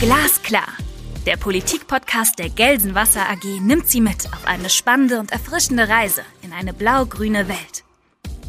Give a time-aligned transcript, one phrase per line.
[0.00, 0.68] Glasklar.
[1.26, 6.52] Der Politikpodcast der Gelsenwasser AG nimmt Sie mit auf eine spannende und erfrischende Reise in
[6.52, 7.84] eine blau-grüne Welt.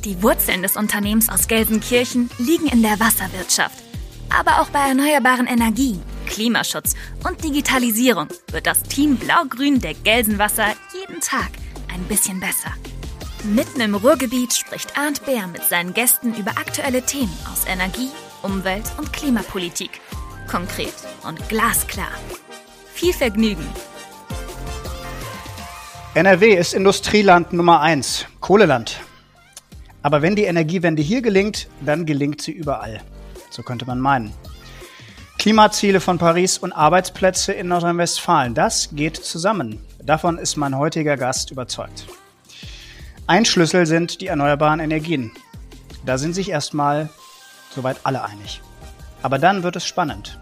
[0.06, 3.78] Die Wurzeln des Unternehmens aus Gelsenkirchen liegen in der Wasserwirtschaft.
[4.30, 6.02] Aber auch bei erneuerbaren Energien,
[6.32, 6.96] Klimaschutz
[7.28, 11.50] und Digitalisierung wird das Team Blau-Grün der Gelsenwasser jeden Tag
[11.94, 12.72] ein bisschen besser.
[13.44, 18.10] Mitten im Ruhrgebiet spricht Arndt Bär mit seinen Gästen über aktuelle Themen aus Energie,
[18.44, 20.00] Umwelt und Klimapolitik.
[20.50, 20.94] Konkret
[21.28, 22.12] und glasklar.
[22.94, 23.68] Viel Vergnügen!
[26.14, 29.02] NRW ist Industrieland Nummer 1, Kohleland.
[30.02, 33.02] Aber wenn die Energiewende hier gelingt, dann gelingt sie überall.
[33.50, 34.34] So könnte man meinen.
[35.42, 39.84] Klimaziele von Paris und Arbeitsplätze in Nordrhein-Westfalen, das geht zusammen.
[39.98, 42.06] Davon ist mein heutiger Gast überzeugt.
[43.26, 45.32] Ein Schlüssel sind die erneuerbaren Energien.
[46.06, 47.10] Da sind sich erstmal
[47.74, 48.62] soweit alle einig.
[49.24, 50.38] Aber dann wird es spannend.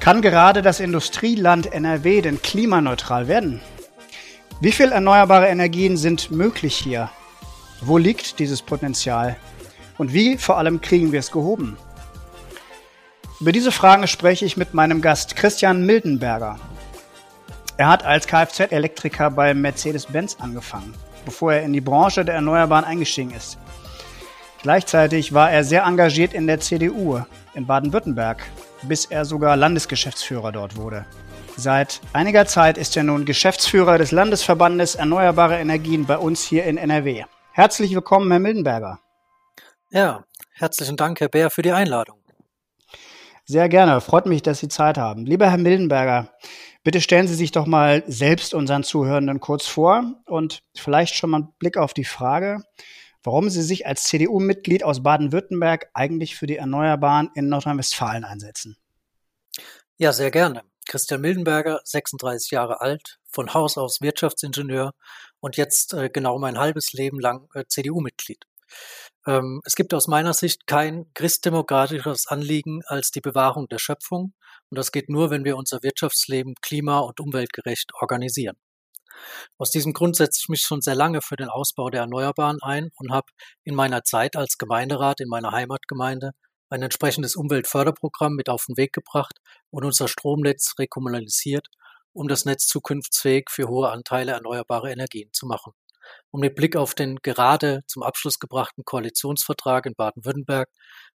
[0.00, 3.60] Kann gerade das Industrieland NRW denn klimaneutral werden?
[4.60, 7.08] Wie viel erneuerbare Energien sind möglich hier?
[7.80, 9.36] Wo liegt dieses Potenzial?
[9.96, 11.76] Und wie vor allem kriegen wir es gehoben?
[13.42, 16.60] Über diese Fragen spreche ich mit meinem Gast Christian Mildenberger.
[17.76, 23.32] Er hat als Kfz-Elektriker bei Mercedes-Benz angefangen, bevor er in die Branche der Erneuerbaren eingestiegen
[23.32, 23.58] ist.
[24.62, 27.20] Gleichzeitig war er sehr engagiert in der CDU
[27.54, 28.44] in Baden-Württemberg,
[28.82, 31.04] bis er sogar Landesgeschäftsführer dort wurde.
[31.56, 36.78] Seit einiger Zeit ist er nun Geschäftsführer des Landesverbandes Erneuerbare Energien bei uns hier in
[36.78, 37.24] NRW.
[37.50, 39.00] Herzlich willkommen, Herr Mildenberger.
[39.90, 42.21] Ja, herzlichen Dank, Herr Bär, für die Einladung.
[43.44, 44.00] Sehr gerne.
[44.00, 45.26] Freut mich, dass Sie Zeit haben.
[45.26, 46.32] Lieber Herr Mildenberger,
[46.84, 51.38] bitte stellen Sie sich doch mal selbst unseren Zuhörenden kurz vor und vielleicht schon mal
[51.38, 52.62] einen Blick auf die Frage,
[53.24, 58.76] warum Sie sich als CDU-Mitglied aus Baden-Württemberg eigentlich für die Erneuerbaren in Nordrhein-Westfalen einsetzen.
[59.96, 60.62] Ja, sehr gerne.
[60.86, 64.92] Christian Mildenberger, 36 Jahre alt, von Haus aus Wirtschaftsingenieur
[65.40, 68.44] und jetzt äh, genau mein halbes Leben lang äh, CDU-Mitglied.
[69.26, 74.34] Ähm, es gibt aus meiner Sicht kein christdemokratischeres Anliegen als die Bewahrung der Schöpfung.
[74.70, 78.56] Und das geht nur, wenn wir unser Wirtschaftsleben klima- und umweltgerecht organisieren.
[79.58, 82.90] Aus diesem Grund setze ich mich schon sehr lange für den Ausbau der Erneuerbaren ein
[82.96, 83.26] und habe
[83.64, 86.32] in meiner Zeit als Gemeinderat in meiner Heimatgemeinde
[86.70, 89.38] ein entsprechendes Umweltförderprogramm mit auf den Weg gebracht
[89.70, 91.68] und unser Stromnetz rekommunalisiert,
[92.14, 95.72] um das Netz zukunftsfähig für hohe Anteile erneuerbare Energien zu machen.
[96.32, 100.68] Und mit Blick auf den gerade zum Abschluss gebrachten Koalitionsvertrag in Baden-Württemberg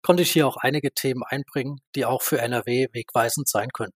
[0.03, 3.97] konnte ich hier auch einige Themen einbringen, die auch für NRW wegweisend sein könnten.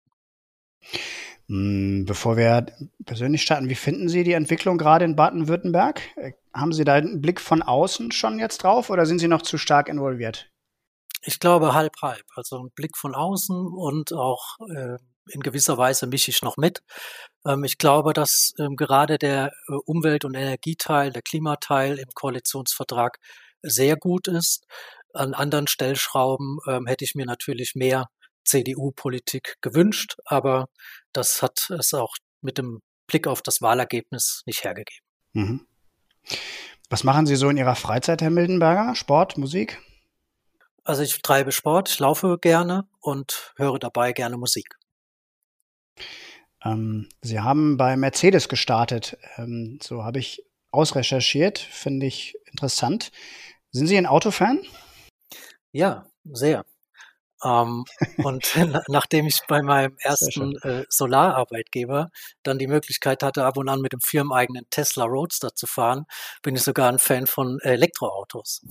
[1.49, 2.67] Hm, bevor wir
[3.05, 6.01] persönlich starten, wie finden Sie die Entwicklung gerade in Baden-Württemberg?
[6.17, 9.41] Äh, haben Sie da einen Blick von außen schon jetzt drauf oder sind Sie noch
[9.41, 10.51] zu stark involviert?
[11.23, 12.25] Ich glaube halb halb.
[12.35, 14.97] Also ein Blick von außen und auch äh,
[15.31, 16.81] in gewisser Weise mische ich noch mit.
[17.45, 23.17] Ähm, ich glaube, dass ähm, gerade der äh, Umwelt- und Energieteil, der Klimateil im Koalitionsvertrag
[23.61, 24.65] sehr gut ist.
[25.13, 28.05] An anderen Stellschrauben ähm, hätte ich mir natürlich mehr
[28.45, 30.67] CDU-Politik gewünscht, aber
[31.11, 35.05] das hat es auch mit dem Blick auf das Wahlergebnis nicht hergegeben.
[35.33, 35.67] Mhm.
[36.89, 38.95] Was machen Sie so in Ihrer Freizeit, Herr Mildenberger?
[38.95, 39.81] Sport, Musik?
[40.83, 44.77] Also ich treibe Sport, ich laufe gerne und höre dabei gerne Musik.
[46.63, 49.17] Ähm, Sie haben bei Mercedes gestartet.
[49.37, 53.11] Ähm, so habe ich ausrecherchiert, finde ich interessant.
[53.71, 54.59] Sind Sie ein Autofan?
[55.71, 56.65] Ja, sehr.
[57.43, 57.85] Ähm,
[58.23, 58.47] und
[58.87, 62.09] nachdem ich bei meinem ersten äh, Solararbeitgeber
[62.43, 66.05] dann die Möglichkeit hatte, ab und an mit dem firmeneigenen Tesla Roadster zu fahren,
[66.41, 68.61] bin ich sogar ein Fan von Elektroautos.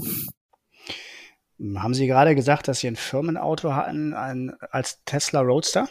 [1.76, 5.88] Haben Sie gerade gesagt, dass Sie ein Firmenauto hatten ein, als Tesla Roadster?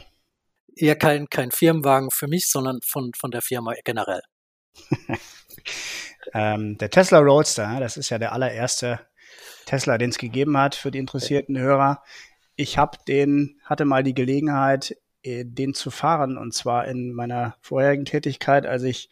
[0.75, 4.21] Eher kein, kein Firmenwagen für mich, sondern von, von der Firma generell.
[6.33, 8.99] ähm, der Tesla Roadster, das ist ja der allererste
[9.65, 12.03] Tesla, den es gegeben hat für die interessierten Hörer.
[12.55, 17.55] Ich habe den, hatte mal die Gelegenheit, äh, den zu fahren und zwar in meiner
[17.61, 19.09] vorherigen Tätigkeit, als ich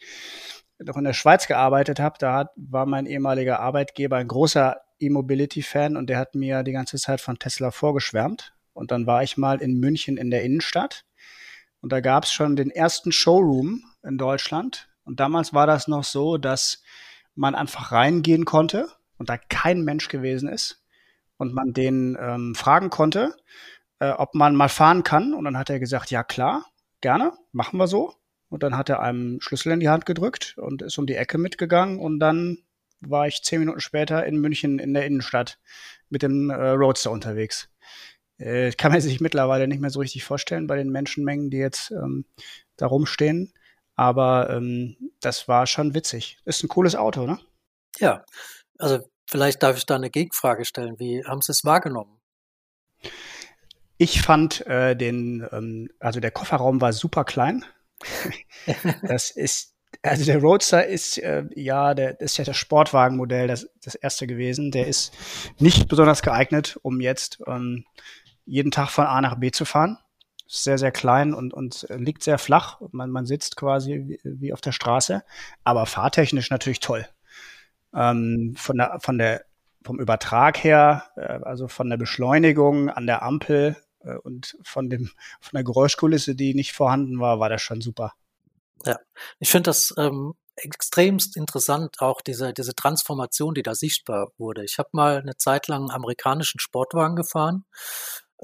[0.78, 2.16] noch in der Schweiz gearbeitet habe.
[2.18, 6.96] Da hat, war mein ehemaliger Arbeitgeber ein großer E-Mobility-Fan und der hat mir die ganze
[6.98, 8.54] Zeit von Tesla vorgeschwärmt.
[8.72, 11.04] Und dann war ich mal in München in der Innenstadt
[11.84, 14.88] und da gab es schon den ersten Showroom in Deutschland.
[15.04, 16.82] Und damals war das noch so, dass
[17.34, 18.88] man einfach reingehen konnte
[19.18, 20.82] und da kein Mensch gewesen ist.
[21.36, 23.36] Und man den ähm, fragen konnte,
[23.98, 25.34] äh, ob man mal fahren kann.
[25.34, 26.64] Und dann hat er gesagt, ja klar,
[27.02, 28.14] gerne, machen wir so.
[28.48, 31.36] und dann hat er einem Schlüssel in die Hand gedrückt und ist um die Ecke
[31.36, 32.64] mitgegangen und dann
[33.00, 35.58] war ich zehn Minuten später in München in der Innenstadt
[36.08, 37.68] mit dem äh, Roadster unterwegs.
[38.38, 41.90] Äh, kann man sich mittlerweile nicht mehr so richtig vorstellen bei den Menschenmengen, die jetzt
[41.92, 42.24] ähm,
[42.76, 43.52] da rumstehen.
[43.94, 46.38] Aber ähm, das war schon witzig.
[46.44, 47.38] Ist ein cooles Auto, ne?
[47.98, 48.24] Ja,
[48.78, 50.98] also vielleicht darf ich da eine Gegenfrage stellen.
[50.98, 52.20] Wie haben Sie es wahrgenommen?
[53.96, 57.64] Ich fand äh, den, ähm, also der Kofferraum war super klein.
[59.02, 63.94] das ist, also der Roadster ist äh, ja, der ist ja das Sportwagenmodell, das, das
[63.94, 64.72] erste gewesen.
[64.72, 65.12] Der ist
[65.58, 67.84] nicht besonders geeignet, um jetzt ähm,
[68.46, 69.98] jeden Tag von A nach B zu fahren.
[70.46, 72.80] Sehr, sehr klein und, und liegt sehr flach.
[72.92, 75.24] Man, man sitzt quasi wie, wie auf der Straße,
[75.64, 77.06] aber fahrtechnisch natürlich toll.
[77.94, 79.44] Ähm, von der, von der,
[79.82, 85.10] vom Übertrag her, äh, also von der Beschleunigung an der Ampel äh, und von dem,
[85.40, 88.12] von der Geräuschkulisse, die nicht vorhanden war, war das schon super.
[88.84, 88.98] Ja,
[89.38, 94.64] ich finde das ähm, extremst interessant, auch diese, diese Transformation, die da sichtbar wurde.
[94.64, 97.64] Ich habe mal eine Zeit lang einen amerikanischen Sportwagen gefahren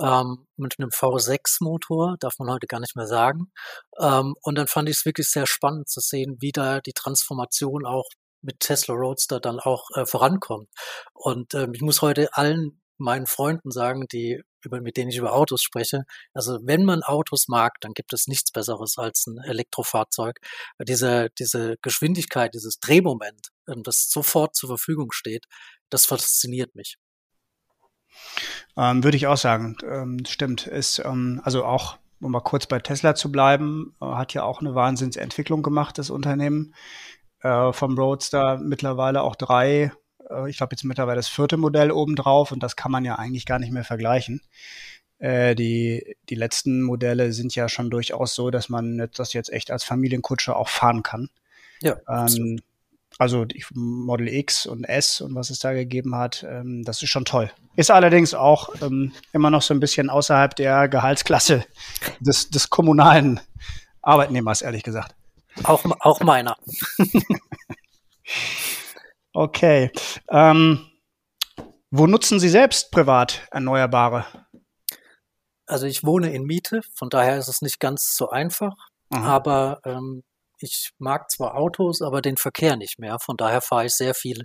[0.01, 3.53] ähm, mit einem V6-Motor, darf man heute gar nicht mehr sagen.
[4.01, 7.87] Ähm, und dann fand ich es wirklich sehr spannend zu sehen, wie da die Transformation
[7.87, 8.09] auch
[8.43, 10.69] mit Tesla Roadster dann auch äh, vorankommt.
[11.13, 15.33] Und ähm, ich muss heute allen meinen Freunden sagen, die über, mit denen ich über
[15.33, 16.05] Autos spreche.
[16.35, 20.39] Also wenn man Autos mag, dann gibt es nichts Besseres als ein Elektrofahrzeug.
[20.87, 25.47] Diese, diese Geschwindigkeit, dieses Drehmoment, ähm, das sofort zur Verfügung steht,
[25.91, 26.97] das fasziniert mich.
[28.77, 30.67] Ähm, würde ich auch sagen, ähm, stimmt.
[30.67, 34.61] Ist ähm, also auch, um mal kurz bei Tesla zu bleiben, äh, hat ja auch
[34.61, 36.75] eine Wahnsinnsentwicklung gemacht, das Unternehmen.
[37.43, 39.93] Äh, vom Roadster mittlerweile auch drei
[40.31, 43.47] äh, ich glaube jetzt mittlerweile das vierte Modell obendrauf und das kann man ja eigentlich
[43.47, 44.41] gar nicht mehr vergleichen.
[45.19, 49.71] Äh, die, die letzten Modelle sind ja schon durchaus so, dass man das jetzt echt
[49.71, 51.29] als Familienkutsche auch fahren kann.
[51.83, 51.97] Ja.
[52.09, 52.61] Ähm,
[53.21, 57.11] also die Model X und S und was es da gegeben hat, ähm, das ist
[57.11, 57.51] schon toll.
[57.77, 61.67] Ist allerdings auch ähm, immer noch so ein bisschen außerhalb der Gehaltsklasse
[62.21, 63.39] des, des kommunalen
[64.01, 65.15] Arbeitnehmers, ehrlich gesagt.
[65.65, 66.57] Auch, auch meiner.
[69.33, 69.93] Okay.
[70.29, 70.87] Ähm,
[71.93, 74.25] wo nutzen Sie selbst privat Erneuerbare?
[75.67, 78.75] Also ich wohne in Miete, von daher ist es nicht ganz so einfach.
[79.11, 79.25] Aha.
[79.25, 80.25] Aber ähm,
[80.61, 83.19] ich mag zwar Autos, aber den Verkehr nicht mehr.
[83.19, 84.45] Von daher fahre ich sehr viel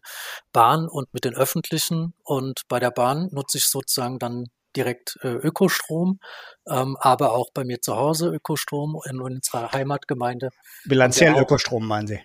[0.51, 2.13] Bahn und mit den öffentlichen.
[2.23, 4.45] Und bei der Bahn nutze ich sozusagen dann
[4.75, 6.19] direkt äh, Ökostrom,
[6.67, 10.49] ähm, aber auch bei mir zu Hause Ökostrom in, unserer Heimatgemeinde.
[10.85, 12.19] Bilanziell Ökostrom meinen Sie?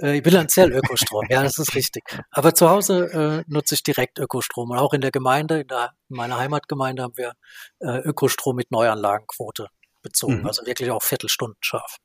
[0.00, 2.04] Äh, bilanziell Ökostrom, ja, das ist richtig.
[2.30, 4.70] Aber zu Hause äh, nutze ich direkt Ökostrom.
[4.70, 7.32] Und auch in der Gemeinde, in, der, in meiner Heimatgemeinde haben wir
[7.80, 9.68] äh, Ökostrom mit Neuanlagenquote
[10.02, 10.40] bezogen.
[10.40, 10.46] Mhm.
[10.46, 11.96] Also wirklich auch Viertelstunden scharf.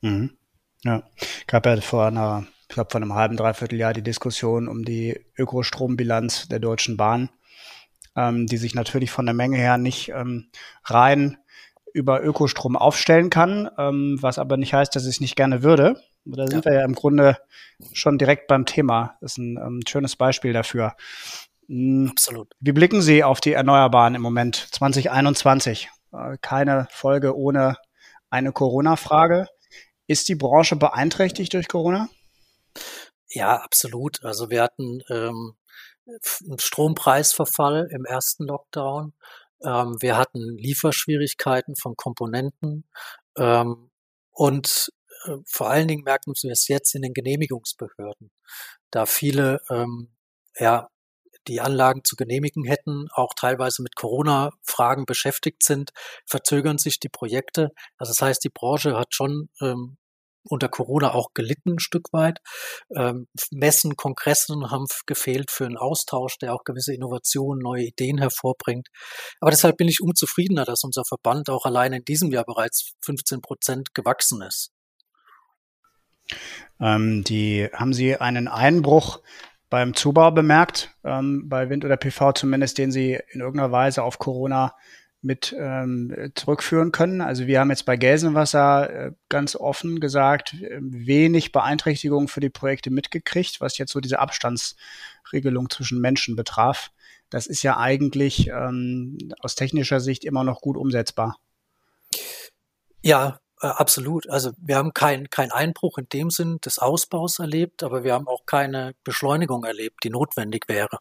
[0.00, 0.38] Mhm.
[0.84, 1.02] Ja,
[1.46, 5.24] gab ja vor einer, ich glaube vor einem halben, dreiviertel Jahr die Diskussion um die
[5.36, 7.30] Ökostrombilanz der Deutschen Bahn,
[8.16, 10.48] ähm, die sich natürlich von der Menge her nicht ähm,
[10.84, 11.38] rein
[11.94, 16.00] über Ökostrom aufstellen kann, ähm, was aber nicht heißt, dass ich es nicht gerne würde.
[16.24, 16.70] Da sind ja.
[16.70, 17.38] wir ja im Grunde
[17.92, 19.16] schon direkt beim Thema.
[19.20, 20.94] Das ist ein ähm, schönes Beispiel dafür.
[21.68, 22.08] Mhm.
[22.10, 22.54] Absolut.
[22.60, 25.90] Wie blicken Sie auf die Erneuerbaren im Moment 2021?
[26.12, 27.76] Äh, keine Folge ohne
[28.30, 29.48] eine Corona-Frage.
[30.12, 32.10] Ist die Branche beeinträchtigt durch Corona?
[33.30, 34.22] Ja, absolut.
[34.22, 35.56] Also wir hatten ähm,
[36.06, 39.14] einen Strompreisverfall im ersten Lockdown.
[39.64, 42.84] Ähm, wir hatten Lieferschwierigkeiten von Komponenten.
[43.38, 43.90] Ähm,
[44.32, 44.92] und
[45.24, 48.30] äh, vor allen Dingen merken wir es jetzt in den Genehmigungsbehörden,
[48.90, 50.14] da viele ähm,
[50.58, 50.90] ja,
[51.48, 55.92] die Anlagen zu genehmigen hätten, auch teilweise mit Corona-Fragen beschäftigt sind,
[56.26, 57.70] verzögern sich die Projekte.
[57.96, 59.96] Also das heißt, die Branche hat schon ähm,
[60.44, 62.38] unter Corona auch gelitten ein Stück weit.
[62.94, 68.88] Ähm, Messen, Kongressen haben gefehlt für einen Austausch, der auch gewisse Innovationen, neue Ideen hervorbringt.
[69.40, 73.40] Aber deshalb bin ich unzufriedener, dass unser Verband auch allein in diesem Jahr bereits 15
[73.40, 74.72] Prozent gewachsen ist.
[76.80, 79.20] Ähm, die haben Sie einen Einbruch
[79.70, 84.18] beim Zubau bemerkt, ähm, bei Wind oder PV zumindest, den Sie in irgendeiner Weise auf
[84.18, 84.74] Corona
[85.22, 87.20] mit ähm, zurückführen können.
[87.20, 92.90] Also wir haben jetzt bei Gelsenwasser äh, ganz offen gesagt, wenig Beeinträchtigung für die Projekte
[92.90, 96.90] mitgekriegt, was jetzt so diese Abstandsregelung zwischen Menschen betraf.
[97.30, 101.38] Das ist ja eigentlich ähm, aus technischer Sicht immer noch gut umsetzbar.
[103.00, 104.28] Ja, äh, absolut.
[104.28, 108.26] Also wir haben keinen kein Einbruch in dem Sinn des Ausbaus erlebt, aber wir haben
[108.26, 110.98] auch keine Beschleunigung erlebt, die notwendig wäre.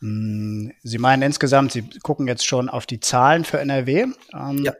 [0.00, 4.06] Hm, Sie meinen insgesamt, Sie gucken jetzt schon auf die Zahlen für NRW.
[4.34, 4.72] Ähm, ja.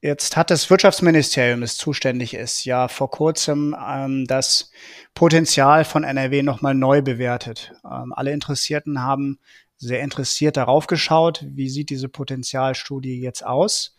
[0.00, 4.70] Jetzt hat das Wirtschaftsministerium, das zuständig ist, ja vor kurzem ähm, das
[5.14, 7.72] Potenzial von NRW nochmal neu bewertet.
[7.90, 9.38] Ähm, alle Interessierten haben
[9.78, 13.96] sehr interessiert darauf geschaut, wie sieht diese Potenzialstudie jetzt aus.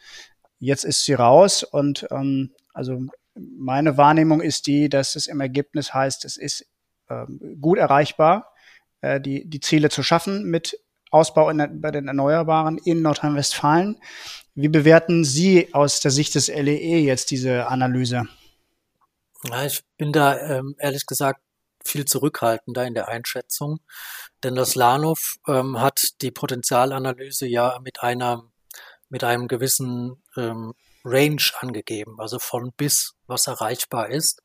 [0.60, 3.01] Jetzt ist sie raus und ähm, also
[3.34, 6.67] meine Wahrnehmung ist die, dass es im Ergebnis heißt, es ist
[7.10, 8.53] ähm, gut erreichbar,
[9.05, 10.79] äh, die, die Ziele zu schaffen mit
[11.12, 14.01] Ausbau in, bei den Erneuerbaren in Nordrhein-Westfalen.
[14.55, 18.24] Wie bewerten Sie aus der Sicht des LEE e jetzt diese Analyse?
[19.43, 21.39] Ja, ich bin da ähm, ehrlich gesagt
[21.83, 23.79] viel zurückhaltender in der Einschätzung,
[24.43, 28.43] denn das LANOV ähm, hat die Potenzialanalyse ja mit einer
[29.09, 30.74] mit einem gewissen ähm,
[31.05, 34.41] Range angegeben, also von bis, was erreichbar ist.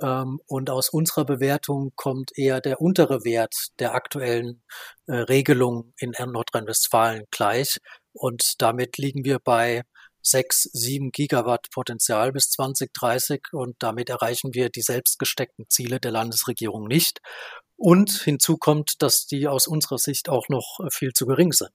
[0.00, 4.62] Ähm, und aus unserer Bewertung kommt eher der untere Wert der aktuellen
[5.06, 7.78] äh, Regelung in Nordrhein-Westfalen gleich.
[8.12, 9.82] Und damit liegen wir bei
[10.22, 16.12] 6, 7 Gigawatt Potenzial bis 2030 und damit erreichen wir die selbst gesteckten Ziele der
[16.12, 17.20] Landesregierung nicht.
[17.76, 21.74] Und hinzu kommt, dass die aus unserer Sicht auch noch viel zu gering sind.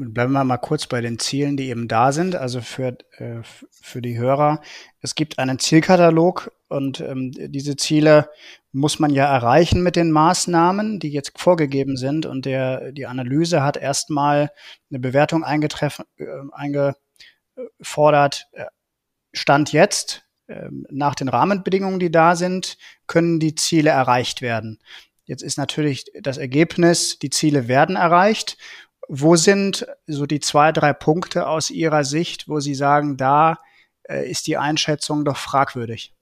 [0.00, 2.36] Bleiben wir mal kurz bei den Zielen, die eben da sind.
[2.36, 4.60] Also für, äh, für die Hörer.
[5.00, 8.30] Es gibt einen Zielkatalog und ähm, diese Ziele
[8.70, 12.26] muss man ja erreichen mit den Maßnahmen, die jetzt vorgegeben sind.
[12.26, 14.52] Und der, die Analyse hat erstmal
[14.88, 18.46] eine Bewertung eingetreffen, äh, eingefordert.
[18.52, 18.66] Äh,
[19.32, 22.78] Stand jetzt, äh, nach den Rahmenbedingungen, die da sind,
[23.08, 24.78] können die Ziele erreicht werden.
[25.24, 28.56] Jetzt ist natürlich das Ergebnis, die Ziele werden erreicht
[29.08, 33.58] wo sind so die zwei, drei Punkte aus Ihrer Sicht, wo Sie sagen, da
[34.02, 36.14] äh, ist die Einschätzung doch fragwürdig?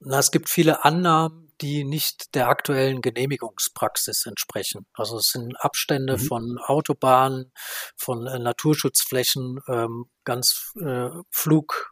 [0.00, 4.86] Na, es gibt viele Annahmen, die nicht der aktuellen Genehmigungspraxis entsprechen.
[4.94, 6.22] Also es sind Abstände mhm.
[6.22, 7.52] von Autobahnen,
[7.96, 11.88] von äh, Naturschutzflächen, ähm, ganz äh, Flugsachen,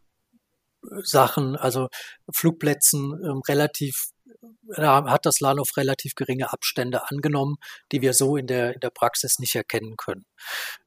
[1.57, 1.89] also
[2.33, 4.11] Flugplätzen ähm, relativ
[4.77, 7.57] hat das Lahnhof relativ geringe Abstände angenommen,
[7.93, 10.27] die wir so in der, in der Praxis nicht erkennen können.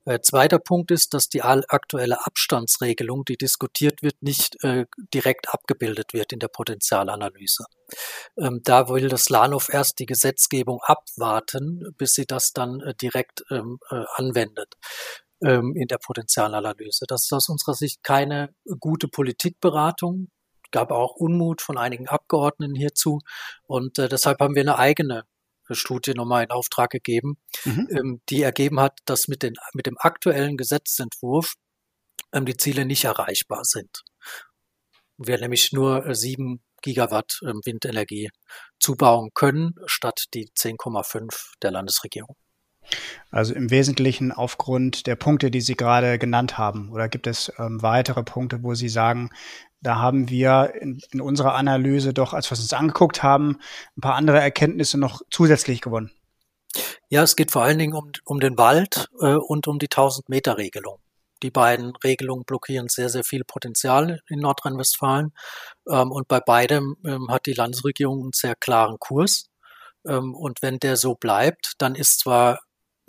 [0.05, 6.13] Äh, zweiter Punkt ist, dass die aktuelle Abstandsregelung, die diskutiert wird, nicht äh, direkt abgebildet
[6.13, 7.65] wird in der Potenzialanalyse.
[8.37, 13.43] Ähm, da will das Lahnhof erst die Gesetzgebung abwarten, bis sie das dann äh, direkt
[13.51, 14.73] ähm, äh, anwendet
[15.43, 17.05] ähm, in der Potenzialanalyse.
[17.07, 20.29] Das ist aus unserer Sicht keine gute Politikberatung
[20.71, 23.19] gab auch Unmut von einigen Abgeordneten hierzu.
[23.63, 25.25] Und äh, deshalb haben wir eine eigene
[25.69, 27.87] Studie nochmal in Auftrag gegeben, mhm.
[27.91, 31.55] ähm, die ergeben hat, dass mit, den, mit dem aktuellen Gesetzentwurf
[32.33, 34.03] ähm, die Ziele nicht erreichbar sind.
[35.17, 38.29] Wir nämlich nur äh, sieben Gigawatt ähm, Windenergie
[38.79, 42.35] zubauen können, statt die 10,5 der Landesregierung.
[43.29, 46.91] Also im Wesentlichen aufgrund der Punkte, die Sie gerade genannt haben.
[46.91, 49.29] Oder gibt es ähm, weitere Punkte, wo Sie sagen,
[49.81, 53.59] da haben wir in, in unserer Analyse doch, als wir uns angeguckt haben,
[53.97, 56.11] ein paar andere Erkenntnisse noch zusätzlich gewonnen.
[57.09, 60.99] Ja, es geht vor allen Dingen um, um den Wald äh, und um die 1000-Meter-Regelung.
[61.43, 65.33] Die beiden Regelungen blockieren sehr, sehr viel Potenzial in Nordrhein-Westfalen.
[65.89, 69.45] Ähm, und bei beidem ähm, hat die Landesregierung einen sehr klaren Kurs.
[70.07, 72.59] Ähm, und wenn der so bleibt, dann ist zwar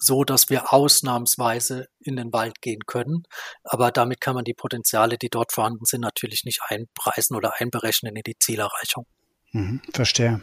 [0.02, 3.22] so, dass wir ausnahmsweise in den Wald gehen können.
[3.62, 8.16] Aber damit kann man die Potenziale, die dort vorhanden sind, natürlich nicht einpreisen oder einberechnen
[8.16, 9.06] in die Zielerreichung.
[9.52, 10.40] Mhm, verstehe.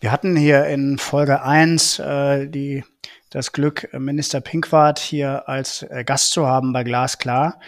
[0.00, 2.84] Wir hatten hier in Folge 1 äh, die,
[3.30, 7.60] das Glück, Minister Pinkwart hier als äh, Gast zu haben bei Glasklar.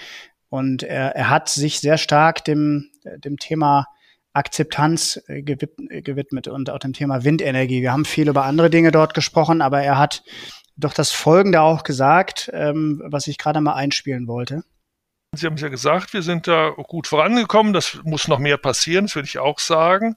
[0.49, 3.87] Und er, er hat sich sehr stark dem, dem Thema
[4.33, 7.83] Akzeptanz äh, gewidmet und auch dem Thema Windenergie.
[7.83, 10.23] Wir haben viel über andere Dinge dort gesprochen, aber er hat
[10.77, 14.63] doch das Folgende auch gesagt, ähm, was ich gerade mal einspielen wollte.
[15.35, 17.73] Sie haben es ja gesagt, wir sind da gut vorangekommen.
[17.73, 20.17] Das muss noch mehr passieren, das würde ich auch sagen.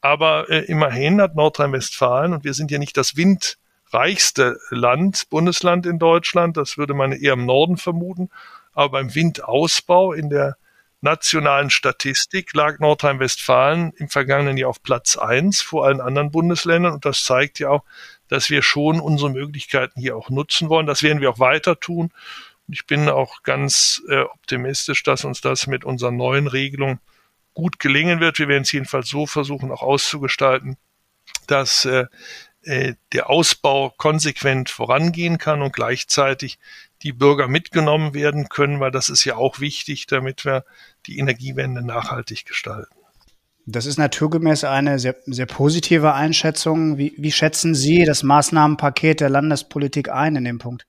[0.00, 5.98] Aber äh, immerhin hat Nordrhein-Westfalen, und wir sind ja nicht das windreichste Land, Bundesland in
[5.98, 8.30] Deutschland, das würde man eher im Norden vermuten.
[8.72, 10.56] Aber beim Windausbau in der
[11.00, 16.92] nationalen Statistik lag Nordrhein-Westfalen im vergangenen Jahr auf Platz eins vor allen anderen Bundesländern.
[16.92, 17.84] Und das zeigt ja auch,
[18.28, 20.86] dass wir schon unsere Möglichkeiten hier auch nutzen wollen.
[20.86, 22.12] Das werden wir auch weiter tun.
[22.66, 27.00] Und ich bin auch ganz äh, optimistisch, dass uns das mit unseren neuen Regelungen
[27.54, 28.38] gut gelingen wird.
[28.38, 30.76] Wir werden es jedenfalls so versuchen, auch auszugestalten,
[31.46, 32.06] dass äh,
[32.62, 36.58] äh, der Ausbau konsequent vorangehen kann und gleichzeitig
[37.02, 40.64] die Bürger mitgenommen werden können, weil das ist ja auch wichtig, damit wir
[41.06, 42.97] die Energiewende nachhaltig gestalten.
[43.70, 46.96] Das ist naturgemäß eine sehr, sehr positive Einschätzung.
[46.96, 50.86] Wie, wie schätzen Sie das Maßnahmenpaket der Landespolitik ein in dem Punkt?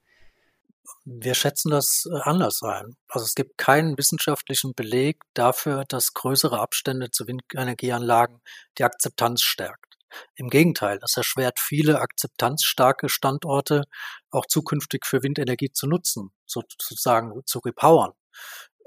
[1.04, 2.96] Wir schätzen das äh, anders ein.
[3.10, 8.40] Also es gibt keinen wissenschaftlichen Beleg dafür, dass größere Abstände zu Windenergieanlagen
[8.78, 9.98] die Akzeptanz stärkt.
[10.36, 13.84] Im Gegenteil, das erschwert viele akzeptanzstarke Standorte
[14.32, 18.14] auch zukünftig für Windenergie zu nutzen, sozusagen zu repowern.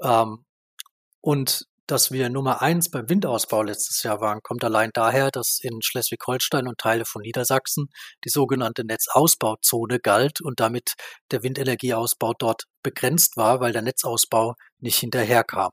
[0.01, 0.45] Ähm,
[1.21, 5.81] und dass wir Nummer eins beim Windausbau letztes Jahr waren, kommt allein daher, dass in
[5.81, 7.87] Schleswig-Holstein und Teile von Niedersachsen
[8.23, 10.93] die sogenannte Netzausbauzone galt und damit
[11.31, 15.71] der Windenergieausbau dort begrenzt war, weil der Netzausbau nicht hinterherkam.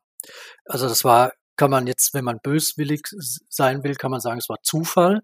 [0.65, 3.03] Also das war, kann man jetzt, wenn man böswillig
[3.49, 5.21] sein will, kann man sagen, es war Zufall.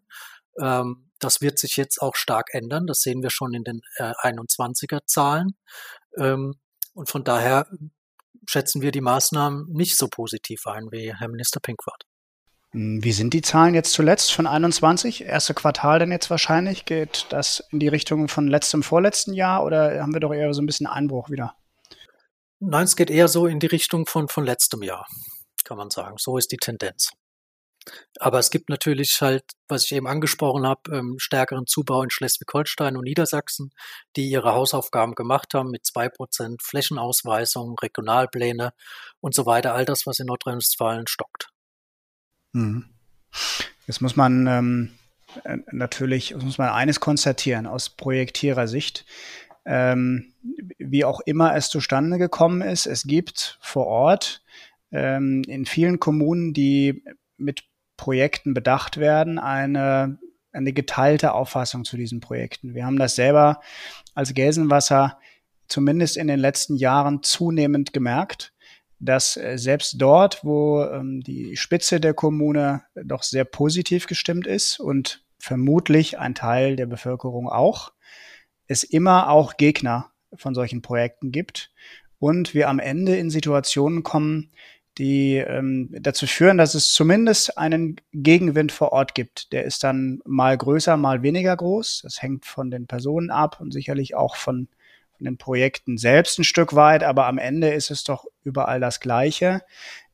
[0.60, 2.86] Ähm, das wird sich jetzt auch stark ändern.
[2.86, 5.56] Das sehen wir schon in den äh, 21er Zahlen.
[6.18, 6.54] Ähm,
[6.94, 7.66] und von daher
[8.46, 12.04] schätzen wir die Maßnahmen nicht so positiv ein wie Herr Minister Pinkwart.
[12.72, 15.24] Hm, wie sind die Zahlen jetzt zuletzt von 21?
[15.24, 16.84] Erste Quartal denn jetzt wahrscheinlich?
[16.84, 20.62] Geht das in die Richtung von letztem, vorletzten Jahr oder haben wir doch eher so
[20.62, 21.54] ein bisschen Einbruch wieder?
[22.58, 25.06] Nein, es geht eher so in die Richtung von, von letztem Jahr,
[25.64, 26.16] kann man sagen.
[26.18, 27.10] So ist die Tendenz.
[28.18, 32.96] Aber es gibt natürlich halt, was ich eben angesprochen habe, ähm, stärkeren Zubau in Schleswig-Holstein
[32.96, 33.72] und Niedersachsen,
[34.16, 38.72] die ihre Hausaufgaben gemacht haben mit zwei Prozent Flächenausweisung, Regionalpläne
[39.20, 39.74] und so weiter.
[39.74, 41.48] All das, was in Nordrhein-Westfalen stockt.
[42.52, 42.86] Mhm.
[43.86, 44.98] Jetzt muss man ähm,
[45.44, 49.04] äh, natürlich, muss man eines konstatieren aus Projektierersicht.
[49.64, 50.32] Ähm,
[50.78, 54.42] wie auch immer es zustande gekommen ist, es gibt vor Ort
[54.92, 57.04] ähm, in vielen Kommunen, die
[57.36, 57.64] mit
[57.96, 60.18] Projekten bedacht werden, eine,
[60.52, 62.74] eine geteilte Auffassung zu diesen Projekten.
[62.74, 63.60] Wir haben das selber
[64.14, 65.18] als Gelsenwasser
[65.68, 68.52] zumindest in den letzten Jahren zunehmend gemerkt,
[68.98, 74.80] dass äh, selbst dort, wo ähm, die Spitze der Kommune doch sehr positiv gestimmt ist
[74.80, 77.92] und vermutlich ein Teil der Bevölkerung auch,
[78.68, 81.70] es immer auch Gegner von solchen Projekten gibt
[82.18, 84.50] und wir am Ende in Situationen kommen,
[84.98, 89.52] die ähm, dazu führen, dass es zumindest einen Gegenwind vor Ort gibt.
[89.52, 92.00] Der ist dann mal größer, mal weniger groß.
[92.02, 94.68] Das hängt von den Personen ab und sicherlich auch von,
[95.16, 99.00] von den Projekten selbst ein Stück weit, aber am Ende ist es doch überall das
[99.00, 99.62] Gleiche.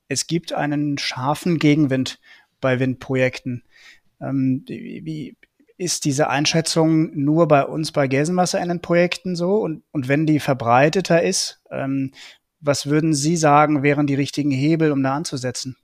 [0.08, 2.18] Es gibt einen scharfen Gegenwind
[2.60, 3.62] bei Windprojekten.
[4.20, 5.36] Ähm, wie,
[5.78, 9.56] ist diese Einschätzung nur bei uns bei Gelsenwasser in den Projekten so?
[9.56, 12.12] Und, und wenn die verbreiteter ist, ähm,
[12.62, 15.76] was würden Sie sagen, wären die richtigen Hebel, um da anzusetzen?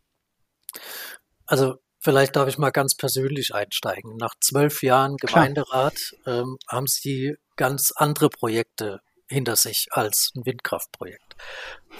[1.44, 4.16] Also vielleicht darf ich mal ganz persönlich einsteigen.
[4.16, 11.36] Nach zwölf Jahren Gemeinderat ähm, haben Sie ganz andere Projekte hinter sich als ein Windkraftprojekt.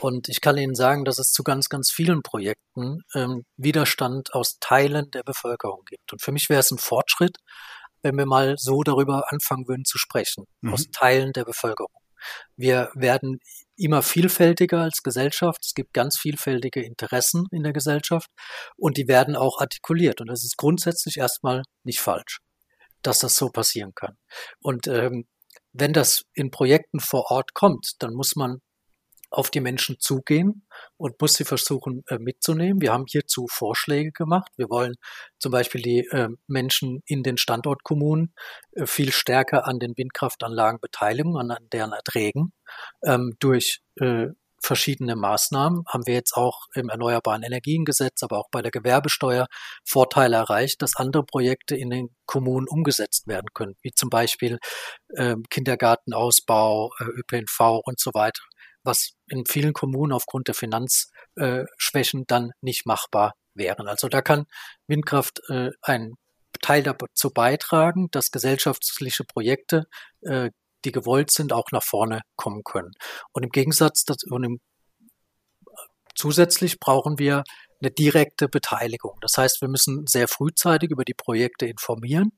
[0.01, 4.59] Und ich kann Ihnen sagen, dass es zu ganz, ganz vielen Projekten ähm, Widerstand aus
[4.61, 6.13] Teilen der Bevölkerung gibt.
[6.13, 7.37] Und für mich wäre es ein Fortschritt,
[8.03, 10.73] wenn wir mal so darüber anfangen würden zu sprechen, mhm.
[10.73, 11.98] aus Teilen der Bevölkerung.
[12.57, 13.39] Wir werden
[13.77, 15.65] immer vielfältiger als Gesellschaft.
[15.65, 18.29] Es gibt ganz vielfältige Interessen in der Gesellschaft
[18.77, 20.21] und die werden auch artikuliert.
[20.21, 22.39] Und das ist grundsätzlich erstmal nicht falsch,
[23.03, 24.17] dass das so passieren kann.
[24.61, 25.27] Und ähm,
[25.73, 28.59] wenn das in Projekten vor Ort kommt, dann muss man
[29.31, 32.81] auf die Menschen zugehen und muss sie versuchen äh, mitzunehmen.
[32.81, 34.51] Wir haben hierzu Vorschläge gemacht.
[34.57, 34.95] Wir wollen
[35.39, 38.35] zum Beispiel die äh, Menschen in den Standortkommunen
[38.73, 42.53] äh, viel stärker an den Windkraftanlagen beteiligen, an, an deren Erträgen
[43.05, 44.29] ähm, durch äh,
[44.61, 49.47] verschiedene Maßnahmen haben wir jetzt auch im Erneuerbaren Energiengesetz, aber auch bei der Gewerbesteuer
[49.85, 54.59] Vorteile erreicht, dass andere Projekte in den Kommunen umgesetzt werden können, wie zum Beispiel
[55.15, 58.43] äh, Kindergartenausbau, äh, ÖPNV und so weiter
[58.89, 63.87] was in vielen Kommunen aufgrund der Finanzschwächen dann nicht machbar wären.
[63.87, 64.47] Also da kann
[64.89, 66.15] Windkraft äh, ein
[66.61, 69.87] Teil dazu beitragen, dass gesellschaftliche Projekte,
[70.23, 70.51] äh,
[70.85, 72.93] die gewollt sind, auch nach vorne kommen können.
[73.33, 74.61] Und im Gegensatz dazu, und im,
[76.15, 77.45] zusätzlich brauchen wir
[77.81, 79.19] eine direkte Beteiligung.
[79.21, 82.33] Das heißt, wir müssen sehr frühzeitig über die Projekte informieren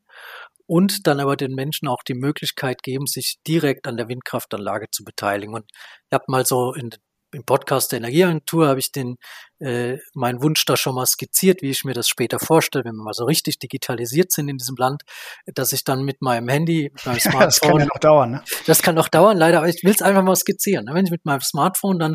[0.71, 5.03] und dann aber den Menschen auch die Möglichkeit geben, sich direkt an der Windkraftanlage zu
[5.03, 5.53] beteiligen.
[5.53, 6.91] Und ich habe mal so in,
[7.33, 9.17] im Podcast der Energieagentur habe ich den
[9.59, 13.03] äh, meinen Wunsch da schon mal skizziert, wie ich mir das später vorstelle, wenn wir
[13.03, 15.03] mal so richtig digitalisiert sind in diesem Land,
[15.47, 18.45] dass ich dann mit meinem Handy, mit meinem Smartphone, das kann ja noch dauern, ne?
[18.67, 20.85] Das kann noch dauern, leider, aber ich will es einfach mal skizzieren.
[20.85, 20.95] Ne?
[20.95, 22.15] Wenn ich mit meinem Smartphone dann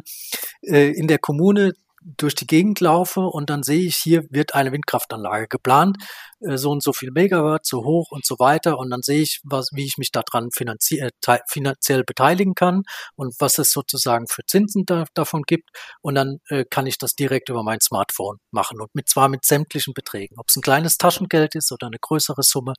[0.61, 1.73] äh, in der Kommune
[2.05, 5.97] durch die Gegend laufe und dann sehe ich, hier wird eine Windkraftanlage geplant,
[6.41, 8.77] äh, so und so viel Megawatt, so hoch und so weiter.
[8.77, 11.09] Und dann sehe ich, was, wie ich mich daran finanzie äh,
[11.47, 12.83] finanziell beteiligen kann
[13.15, 15.69] und was es sozusagen für Zinsen da, davon gibt.
[16.01, 19.43] Und dann äh, kann ich das direkt über mein Smartphone machen und mit zwar mit
[19.43, 22.73] sämtlichen Beträgen, ob es ein kleines Taschengeld ist oder eine größere Summe.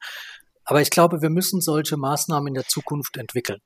[0.65, 3.61] Aber ich glaube, wir müssen solche Maßnahmen in der Zukunft entwickeln.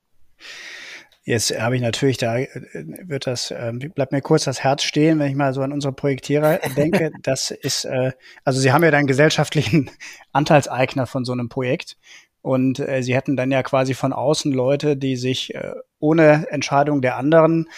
[1.22, 2.48] Jetzt habe ich natürlich, da äh,
[3.04, 5.92] wird das, äh, bleibt mir kurz das Herz stehen, wenn ich mal so an unsere
[5.92, 7.12] Projektierer denke.
[7.22, 8.12] Das ist, äh,
[8.44, 9.90] also Sie haben ja dann gesellschaftlichen
[10.32, 11.98] Anteilseigner von so einem Projekt.
[12.42, 17.02] Und äh, sie hätten dann ja quasi von außen Leute, die sich äh, ohne Entscheidung
[17.02, 17.68] der anderen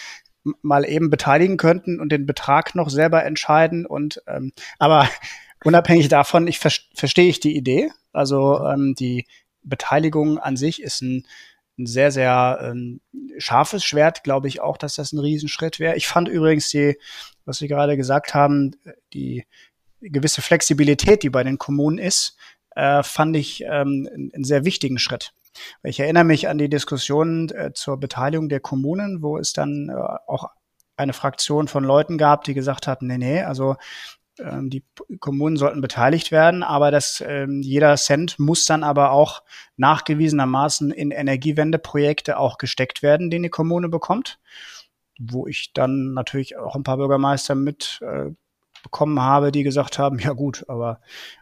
[0.61, 3.85] mal eben beteiligen könnten und den Betrag noch selber entscheiden.
[3.85, 5.09] Und ähm, aber
[5.65, 7.91] unabhängig davon, ich ver verstehe ich die Idee.
[8.13, 9.25] Also ähm, die
[9.63, 11.25] Beteiligung an sich ist ein,
[11.77, 13.01] ein sehr, sehr ähm,
[13.37, 15.95] scharfes Schwert, glaube ich auch, dass das ein Riesenschritt wäre.
[15.95, 16.97] Ich fand übrigens die,
[17.45, 18.75] was Sie gerade gesagt haben,
[19.13, 19.45] die
[20.01, 22.37] gewisse Flexibilität, die bei den Kommunen ist,
[22.75, 25.33] äh, fand ich ähm, einen sehr wichtigen Schritt.
[25.83, 29.93] Ich erinnere mich an die Diskussionen äh, zur Beteiligung der Kommunen, wo es dann äh,
[29.93, 30.49] auch
[30.95, 33.75] eine Fraktion von Leuten gab, die gesagt hatten, nee, nee, also
[34.39, 34.83] ähm, die
[35.19, 39.43] Kommunen sollten beteiligt werden, aber das, ähm, jeder Cent muss dann aber auch
[39.77, 44.39] nachgewiesenermaßen in Energiewendeprojekte auch gesteckt werden, den die Kommune bekommt.
[45.19, 48.31] Wo ich dann natürlich auch ein paar Bürgermeister mit äh,
[48.83, 50.99] bekommen habe, die gesagt haben, ja gut, aber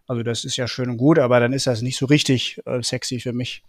[0.08, 2.82] also das ist ja schön und gut, aber dann ist das nicht so richtig äh,
[2.82, 3.64] sexy für mich,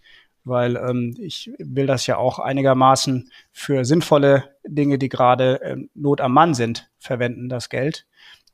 [0.45, 6.21] weil ähm, ich will das ja auch einigermaßen für sinnvolle Dinge, die gerade ähm, Not
[6.21, 8.07] am Mann sind, verwenden, das Geld.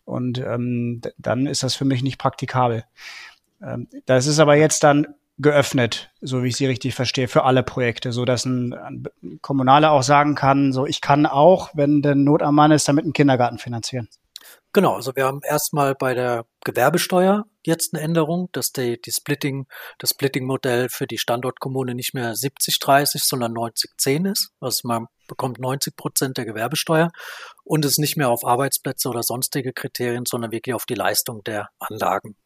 [0.09, 2.85] Und ähm, dann ist das für mich nicht praktikabel.
[3.63, 7.63] Ähm, das ist aber jetzt dann geöffnet, so wie ich sie richtig verstehe, für alle
[7.63, 9.07] Projekte, so dass ein, ein
[9.43, 13.05] Kommunaler auch sagen kann, so ich kann auch, wenn der Not am Mann ist, damit
[13.05, 14.09] einen Kindergarten finanzieren.
[14.79, 19.67] Genau, also wir haben erstmal bei der Gewerbesteuer jetzt eine Änderung, dass die, die Splitting,
[19.99, 24.51] das Splitting-Modell für die Standortkommune nicht mehr 70-30, sondern 90-10 ist.
[24.61, 27.11] Also man bekommt 90 Prozent der Gewerbesteuer
[27.65, 31.71] und es nicht mehr auf Arbeitsplätze oder sonstige Kriterien, sondern wirklich auf die Leistung der
[31.81, 32.37] Anlagen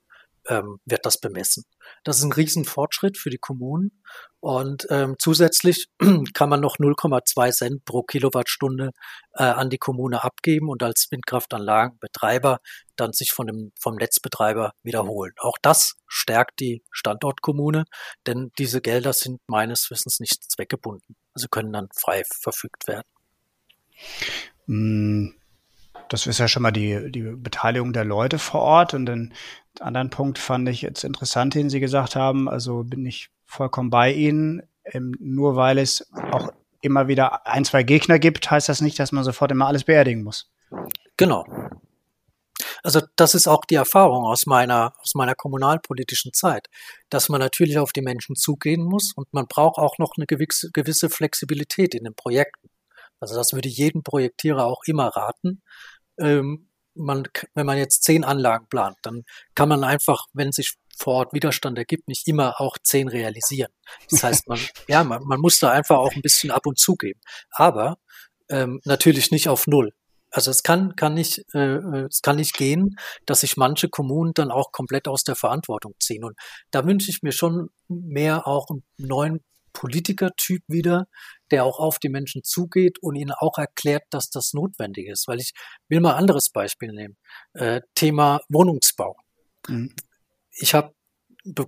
[0.48, 1.64] ähm, wird das bemessen.
[2.04, 4.02] Das ist ein Riesenfortschritt für die Kommunen
[4.40, 5.86] und ähm, zusätzlich
[6.34, 8.90] kann man noch 0,2 Cent pro Kilowattstunde
[9.34, 12.58] äh, an die Kommune abgeben und als Windkraftanlagenbetreiber
[12.96, 15.32] dann sich von dem, vom Netzbetreiber wiederholen.
[15.38, 17.84] Auch das stärkt die Standortkommune,
[18.26, 21.16] denn diese Gelder sind meines Wissens nicht zweckgebunden.
[21.34, 23.06] Also können dann frei verfügt werden.
[24.66, 25.34] Hm,
[26.12, 28.92] das ist ja schon mal die, die Beteiligung der Leute vor Ort.
[28.92, 29.32] Und den
[29.80, 32.48] anderen Punkt fand ich jetzt interessant, den Sie gesagt haben.
[32.48, 34.62] Also bin ich vollkommen bei Ihnen.
[34.84, 39.12] Ähm, nur weil es auch immer wieder ein, zwei Gegner gibt, heißt das nicht, dass
[39.12, 40.50] man sofort immer alles beerdigen muss.
[41.16, 41.46] Genau.
[42.82, 46.68] Also das ist auch die Erfahrung aus meiner, aus meiner kommunalpolitischen Zeit,
[47.08, 50.70] dass man natürlich auf die Menschen zugehen muss und man braucht auch noch eine gewisse,
[50.72, 52.68] gewisse Flexibilität in den Projekten.
[53.20, 55.62] Also das würde jedem Projektierer auch immer raten,
[56.18, 61.14] ähm, man, wenn man jetzt zehn Anlagen plant, dann kann man einfach, wenn sich vor
[61.14, 63.72] Ort Widerstand ergibt, nicht immer auch zehn realisieren.
[64.10, 66.96] Das heißt, man, ja, man, man muss da einfach auch ein bisschen ab und zu
[66.96, 67.20] geben.
[67.50, 67.98] Aber
[68.50, 69.92] ähm, natürlich nicht auf null.
[70.30, 72.96] Also es kann, kann nicht, äh, es kann nicht gehen,
[73.26, 76.24] dass sich manche Kommunen dann auch komplett aus der Verantwortung ziehen.
[76.24, 76.38] Und
[76.70, 81.06] da wünsche ich mir schon mehr auch einen neuen Politikertyp wieder,
[81.50, 85.28] der auch auf die Menschen zugeht und ihnen auch erklärt, dass das notwendig ist.
[85.28, 85.52] Weil ich
[85.88, 87.16] will mal ein anderes Beispiel nehmen.
[87.54, 89.16] Äh, Thema Wohnungsbau.
[89.68, 89.94] Mhm.
[90.52, 90.94] Ich habe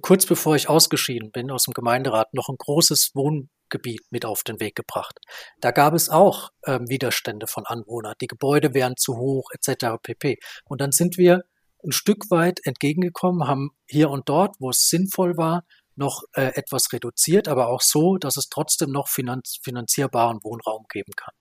[0.00, 4.60] kurz bevor ich ausgeschieden bin aus dem Gemeinderat noch ein großes Wohngebiet mit auf den
[4.60, 5.18] Weg gebracht.
[5.60, 8.14] Da gab es auch äh, Widerstände von Anwohnern.
[8.20, 9.96] Die Gebäude wären zu hoch etc.
[10.02, 10.38] pp.
[10.64, 11.44] Und dann sind wir
[11.84, 15.64] ein Stück weit entgegengekommen, haben hier und dort, wo es sinnvoll war,
[15.96, 21.12] noch äh, etwas reduziert, aber auch so, dass es trotzdem noch finanz finanzierbaren Wohnraum geben
[21.16, 21.34] kann.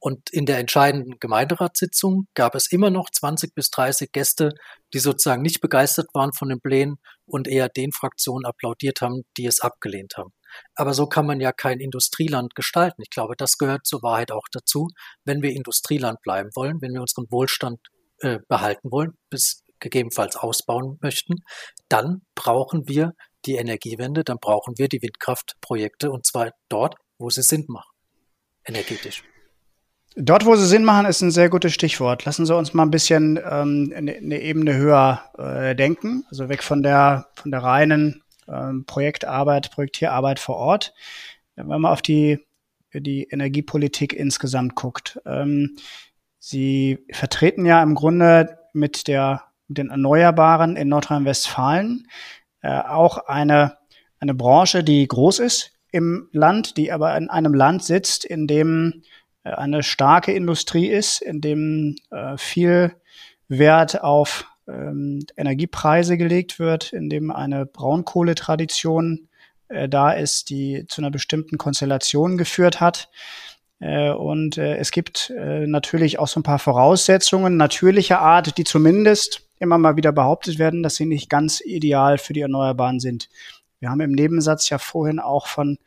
[0.00, 4.50] Und in der entscheidenden Gemeinderatssitzung gab es immer noch 20 bis 30 Gäste,
[4.92, 9.46] die sozusagen nicht begeistert waren von den Plänen und eher den Fraktionen applaudiert haben, die
[9.46, 10.32] es abgelehnt haben.
[10.74, 13.02] Aber so kann man ja kein Industrieland gestalten.
[13.02, 14.88] Ich glaube, das gehört zur Wahrheit auch dazu.
[15.24, 17.80] Wenn wir Industrieland bleiben wollen, wenn wir unseren Wohlstand
[18.20, 21.36] äh, behalten wollen, bis gegebenenfalls ausbauen möchten,
[21.88, 23.12] dann brauchen wir
[23.46, 27.90] die Energiewende, dann brauchen wir die Windkraftprojekte und zwar dort, wo sie Sinn machen,
[28.64, 29.22] energetisch.
[30.16, 32.24] Dort, wo sie Sinn machen, ist ein sehr gutes Stichwort.
[32.24, 36.62] Lassen Sie uns mal ein bisschen ähm, eine, eine Ebene höher äh, denken, also weg
[36.62, 40.94] von der von der reinen ähm, Projektarbeit, Projektierarbeit vor Ort.
[41.56, 42.38] Wenn man mal auf die
[42.92, 45.20] die Energiepolitik insgesamt guckt.
[45.26, 45.76] Ähm,
[46.38, 52.06] sie vertreten ja im Grunde mit der mit den Erneuerbaren in Nordrhein-Westfalen
[52.64, 53.76] äh, auch eine,
[54.20, 59.02] eine Branche, die groß ist im Land, die aber in einem Land sitzt, in dem
[59.44, 62.96] äh, eine starke Industrie ist, in dem äh, viel
[63.48, 69.28] Wert auf ähm, Energiepreise gelegt wird, in dem eine Braunkohletradition
[69.68, 73.10] äh, da ist, die zu einer bestimmten Konstellation geführt hat.
[73.78, 79.43] Äh, und äh, es gibt natürlich auch so ein paar Voraussetzungen natürlicher Art, die zumindest
[79.58, 83.28] immer mal wieder behauptet werden, dass sie nicht ganz ideal für die Erneuerbaren sind.
[83.80, 85.78] Wir haben im Nebensatz ja vorhin auch von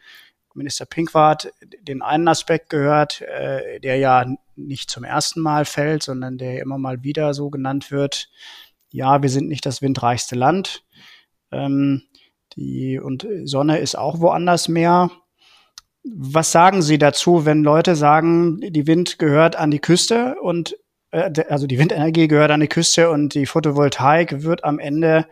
[0.57, 4.25] Minister Pinkwart den einen Aspekt gehört, äh, der ja
[4.55, 8.29] nicht zum ersten Mal fällt, sondern der immer mal wieder so genannt wird.
[8.89, 10.83] Ja, wir sind nicht das windreichste Land.
[11.51, 12.03] Ähm,
[12.55, 15.11] die, und Sonne ist auch woanders mehr.
[16.03, 20.75] Was sagen Sie dazu, wenn Leute sagen, die Wind gehört an die Küste und
[21.49, 25.27] also die Windenergie gehört an die Küste und die Photovoltaik wird am Ende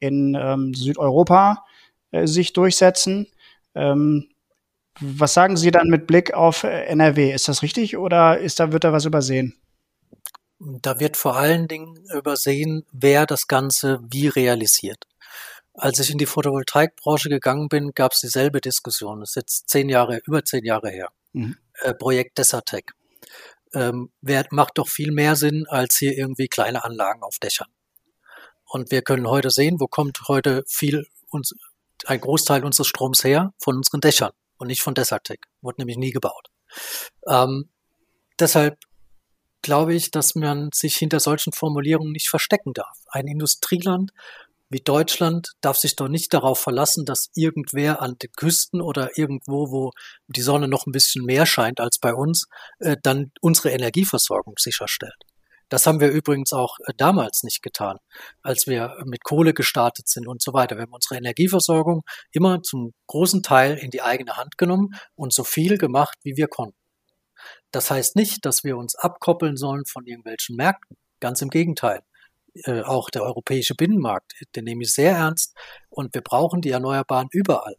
[0.00, 1.64] in ähm, Südeuropa
[2.10, 3.26] äh, sich durchsetzen?
[3.74, 4.28] Ähm,
[5.00, 7.32] was sagen Sie dann mit Blick auf äh, NRW?
[7.32, 9.54] Ist das richtig oder ist da, wird da was übersehen?
[10.58, 15.04] Da wird vor allen Dingen übersehen, wer das Ganze wie realisiert.
[15.74, 19.20] Als ich in die Photovoltaikbranche gegangen bin, gab es dieselbe Diskussion.
[19.20, 21.10] Das ist jetzt zehn Jahre, über zehn Jahre her.
[21.32, 21.56] Mhm.
[21.82, 22.92] Äh, Projekt Desertec.
[23.74, 24.10] Ähm,
[24.50, 27.68] macht doch viel mehr Sinn als hier irgendwie kleine Anlagen auf Dächern.
[28.64, 31.54] Und wir können heute sehen, wo kommt heute viel uns,
[32.06, 33.54] ein Großteil unseres Stroms her?
[33.58, 35.46] Von unseren Dächern und nicht von Desertec.
[35.62, 36.48] Wurde nämlich nie gebaut.
[37.26, 37.70] Ähm,
[38.38, 38.78] deshalb
[39.62, 42.98] glaube ich, dass man sich hinter solchen Formulierungen nicht verstecken darf.
[43.08, 44.12] Ein Industrieland
[44.70, 49.70] wie Deutschland darf sich doch nicht darauf verlassen, dass irgendwer an den Küsten oder irgendwo,
[49.70, 49.90] wo
[50.26, 52.46] die Sonne noch ein bisschen mehr scheint als bei uns,
[52.78, 55.16] äh, dann unsere Energieversorgung sicherstellt.
[55.70, 57.98] Das haben wir übrigens auch äh, damals nicht getan,
[58.42, 60.76] als wir mit Kohle gestartet sind und so weiter.
[60.76, 62.02] Wir haben unsere Energieversorgung
[62.32, 66.48] immer zum großen Teil in die eigene Hand genommen und so viel gemacht, wie wir
[66.48, 66.76] konnten.
[67.70, 70.96] Das heißt nicht, dass wir uns abkoppeln sollen von irgendwelchen Märkten.
[71.20, 72.02] Ganz im Gegenteil.
[72.64, 75.56] Äh, auch der europäische Binnenmarkt, den nehme ich sehr ernst
[75.90, 77.76] und wir brauchen die Erneuerbaren überall.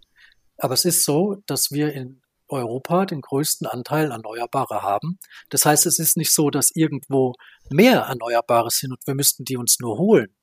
[0.58, 5.19] Aber es ist so, dass wir in Europa den größten Anteil Erneuerbare haben.
[5.49, 7.34] Das heißt, es ist nicht so, dass irgendwo
[7.69, 10.36] mehr Erneuerbare sind und wir müssten die uns nur holen,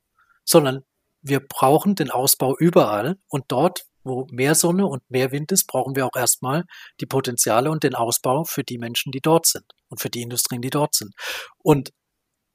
[0.45, 0.83] sondern
[1.21, 5.95] wir brauchen den Ausbau überall und dort, wo mehr Sonne und mehr Wind ist, brauchen
[5.95, 6.63] wir auch erstmal
[7.01, 10.61] die Potenziale und den Ausbau für die Menschen, die dort sind und für die Industrien,
[10.61, 11.13] die dort sind.
[11.57, 11.91] Und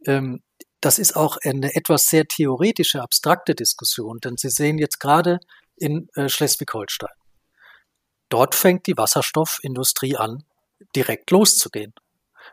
[0.06, 0.42] ähm,
[0.82, 5.38] das ist auch eine etwas sehr theoretische, abstrakte Diskussion, denn Sie sehen jetzt gerade
[5.76, 7.08] in äh, Schleswig-Holstein
[8.28, 10.44] Dort fängt die Wasserstoffindustrie an,
[10.96, 11.92] direkt loszugehen,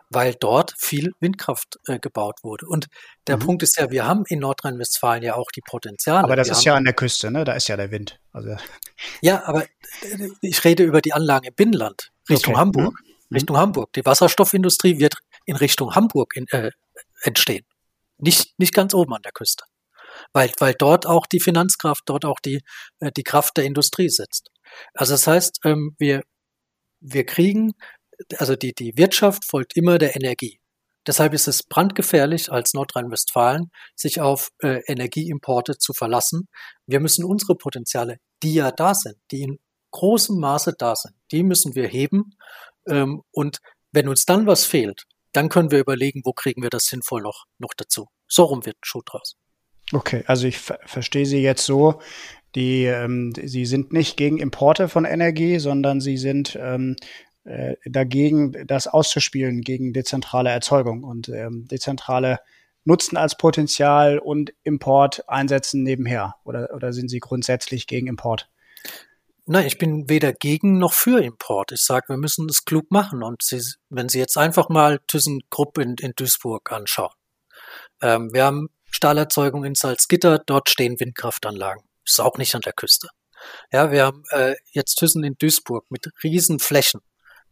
[0.10, 2.68] weil dort viel Windkraft äh, gebaut wurde.
[2.68, 2.88] Und
[3.28, 3.42] der mhm.
[3.42, 6.26] Punkt ist ja, wir haben in Nordrhein-Westfalen ja auch die Potenziale.
[6.26, 7.46] Aber das wir ist ja an der Küste, ne?
[7.46, 8.20] Da ist ja der Wind.
[8.32, 8.56] Also.
[9.22, 12.62] Ja, aber äh, ich rede über die Anlagen im Binnenland, Richtung okay.
[12.62, 12.94] Hamburg.
[13.30, 13.36] Mhm.
[13.36, 13.94] Richtung Hamburg.
[13.94, 15.16] Die Wasserstoffindustrie wird
[15.46, 16.72] in Richtung Hamburg in, äh,
[17.22, 17.66] entstehen.
[18.20, 19.64] Nicht, nicht ganz oben an der Küste.
[20.34, 22.62] Weil, weil dort auch die Finanzkraft, dort auch die,
[23.00, 24.50] äh, die Kraft der Industrie sitzt.
[24.94, 26.24] Also das heißt, ähm, wir,
[27.00, 27.74] wir kriegen,
[28.38, 30.60] also die, die Wirtschaft folgt immer der Energie.
[31.08, 36.50] Deshalb ist es brandgefährlich, als Nordrhein-Westfalen sich auf äh, Energieimporte zu verlassen.
[36.86, 39.60] Wir müssen unsere Potenziale, die ja da sind, die in
[39.92, 42.36] großem Maße da sind, die müssen wir heben.
[42.88, 43.60] Ähm, und
[43.92, 47.46] wenn uns dann was fehlt, dann können wir überlegen, wo kriegen wir das sinnvoll noch,
[47.58, 48.08] noch dazu.
[48.28, 49.36] So rum wird ein Schuh draus.
[49.92, 52.00] Okay, also ich verstehe Sie jetzt so,
[52.56, 56.96] die, ähm, sie sind nicht gegen Importe von Energie, sondern sie sind ähm,
[57.44, 62.40] äh, dagegen, das auszuspielen gegen dezentrale Erzeugung und ähm, dezentrale
[62.86, 66.36] Nutzen als Potenzial und Import einsetzen nebenher.
[66.44, 68.50] Oder, oder sind Sie grundsätzlich gegen Import?
[69.52, 71.72] Nein, ich bin weder gegen noch für Import.
[71.72, 73.24] Ich sage, wir müssen es klug machen.
[73.24, 73.60] Und Sie,
[73.90, 77.16] wenn Sie jetzt einfach mal ThyssenKrupp in, in Duisburg anschauen.
[78.00, 83.08] Ähm, wir haben Stahlerzeugung in Salzgitter, dort stehen Windkraftanlagen ist auch nicht an der Küste.
[83.72, 87.02] Ja, wir haben äh, jetzt Thyssen in Duisburg mit riesen Flächen.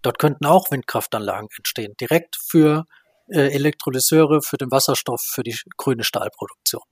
[0.04, 2.86] Dort könnten auch Windkraftanlagen entstehen, direkt für
[3.28, 6.84] äh, Elektrolyseure, für den Wasserstoff, für die grüne Stahlproduktion.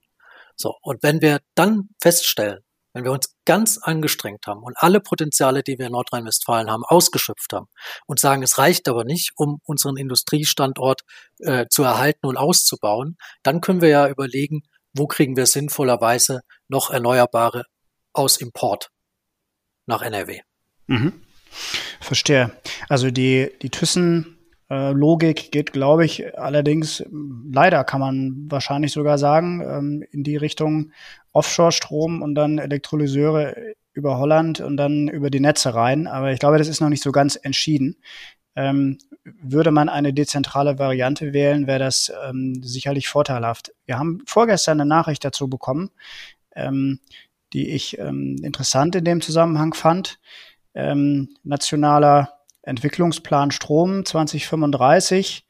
[0.56, 2.65] So, und wenn wir dann feststellen,
[2.96, 7.52] wenn wir uns ganz angestrengt haben und alle Potenziale, die wir in Nordrhein-Westfalen haben, ausgeschöpft
[7.52, 7.66] haben
[8.06, 11.02] und sagen, es reicht aber nicht, um unseren Industriestandort
[11.40, 14.62] äh, zu erhalten und auszubauen, dann können wir ja überlegen,
[14.94, 17.64] wo kriegen wir sinnvollerweise noch Erneuerbare
[18.14, 18.88] aus Import
[19.84, 20.40] nach NRW.
[20.86, 21.12] Mhm.
[22.00, 22.50] Verstehe.
[22.88, 30.04] Also die, die Thyssen-Logik geht, glaube ich, allerdings, leider kann man wahrscheinlich sogar sagen, ähm,
[30.12, 30.92] in die Richtung
[31.36, 36.06] Offshore-Strom und dann Elektrolyseure über Holland und dann über die Netze rein.
[36.06, 37.96] Aber ich glaube, das ist noch nicht so ganz entschieden.
[38.54, 43.72] Ähm, würde man eine dezentrale Variante wählen, wäre das ähm, sicherlich vorteilhaft.
[43.84, 45.90] Wir haben vorgestern eine Nachricht dazu bekommen,
[46.54, 47.00] ähm,
[47.52, 50.18] die ich ähm, interessant in dem Zusammenhang fand.
[50.74, 55.46] Ähm, nationaler Entwicklungsplan Strom 2035.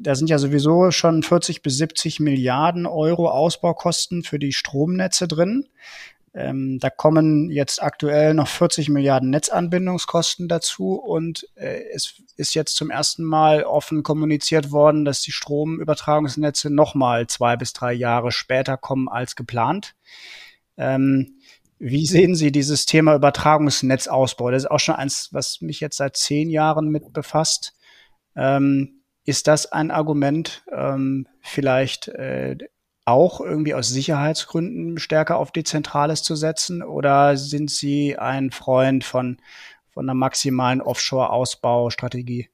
[0.00, 5.68] Da sind ja sowieso schon 40 bis 70 Milliarden Euro Ausbaukosten für die Stromnetze drin.
[6.34, 12.74] Ähm, da kommen jetzt aktuell noch 40 Milliarden Netzanbindungskosten dazu und äh, es ist jetzt
[12.76, 18.78] zum ersten Mal offen kommuniziert worden, dass die Stromübertragungsnetze nochmal zwei bis drei Jahre später
[18.78, 19.94] kommen als geplant.
[20.78, 21.38] Ähm,
[21.78, 24.52] wie sehen Sie dieses Thema Übertragungsnetzausbau?
[24.52, 27.74] Das ist auch schon eins, was mich jetzt seit zehn Jahren mit befasst.
[28.36, 32.56] Ähm, ist das ein Argument, ähm, vielleicht äh,
[33.04, 36.82] auch irgendwie aus Sicherheitsgründen stärker auf Dezentrales zu setzen?
[36.82, 39.40] Oder sind Sie ein Freund von,
[39.90, 42.48] von einer maximalen Offshore-Ausbaustrategie?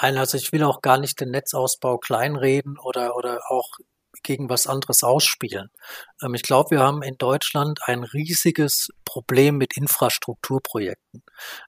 [0.00, 3.68] Nein, also ich will auch gar nicht den Netzausbau kleinreden oder, oder auch
[4.22, 5.70] gegen was anderes ausspielen.
[6.22, 11.22] Ähm, ich glaube, wir haben in Deutschland ein riesiges Problem mit Infrastrukturprojekten.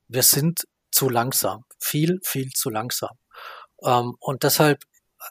[0.09, 3.17] Wir sind zu langsam, viel, viel zu langsam.
[3.85, 4.85] Ähm, und deshalb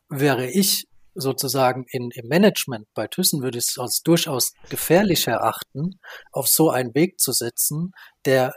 [0.09, 5.99] wäre ich sozusagen in, im Management bei Thyssen würde ich es als durchaus gefährlich erachten,
[6.31, 7.91] auf so einen Weg zu setzen,
[8.25, 8.55] der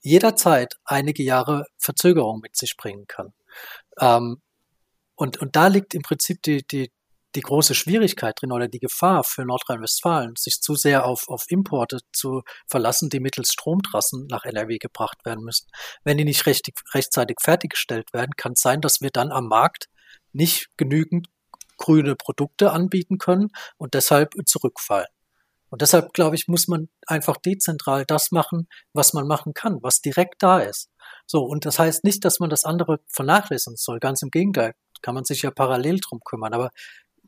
[0.00, 3.32] jederzeit einige Jahre Verzögerung mit sich bringen kann.
[4.00, 4.40] Ähm,
[5.16, 6.92] und, und da liegt im Prinzip die, die,
[7.38, 11.98] die große Schwierigkeit drin oder die Gefahr für Nordrhein-Westfalen, sich zu sehr auf, auf Importe
[12.12, 15.68] zu verlassen, die mittels Stromtrassen nach NRW gebracht werden müssen.
[16.02, 19.86] Wenn die nicht recht, rechtzeitig fertiggestellt werden, kann es sein, dass wir dann am Markt
[20.32, 21.28] nicht genügend
[21.76, 25.06] grüne Produkte anbieten können und deshalb zurückfallen.
[25.70, 30.00] Und deshalb, glaube ich, muss man einfach dezentral das machen, was man machen kann, was
[30.00, 30.90] direkt da ist.
[31.26, 34.00] So, und das heißt nicht, dass man das andere vernachlässigen soll.
[34.00, 36.54] Ganz im Gegenteil, kann man sich ja parallel drum kümmern.
[36.54, 36.70] Aber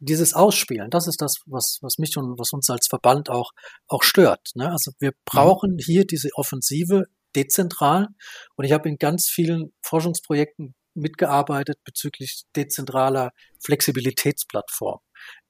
[0.01, 3.53] dieses Ausspielen, das ist das, was, was mich und was uns als Verband auch,
[3.87, 4.51] auch stört.
[4.55, 4.71] Ne?
[4.71, 7.05] Also wir brauchen hier diese Offensive
[7.37, 8.09] dezentral.
[8.57, 13.31] Und ich habe in ganz vielen Forschungsprojekten mitgearbeitet bezüglich dezentraler
[13.63, 15.01] Flexibilitätsplattformen,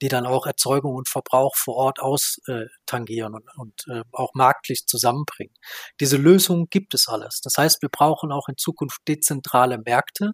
[0.03, 5.55] die dann auch Erzeugung und Verbrauch vor Ort austangieren und, und äh, auch marktlich zusammenbringen.
[5.99, 7.41] Diese Lösungen gibt es alles.
[7.43, 10.33] Das heißt, wir brauchen auch in Zukunft dezentrale Märkte,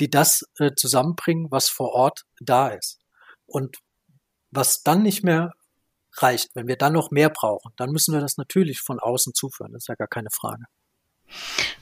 [0.00, 3.01] die das äh, zusammenbringen, was vor Ort da ist.
[3.52, 3.76] Und
[4.50, 5.52] was dann nicht mehr
[6.14, 9.72] reicht, wenn wir dann noch mehr brauchen, dann müssen wir das natürlich von außen zuführen.
[9.72, 10.64] Das ist ja gar keine Frage.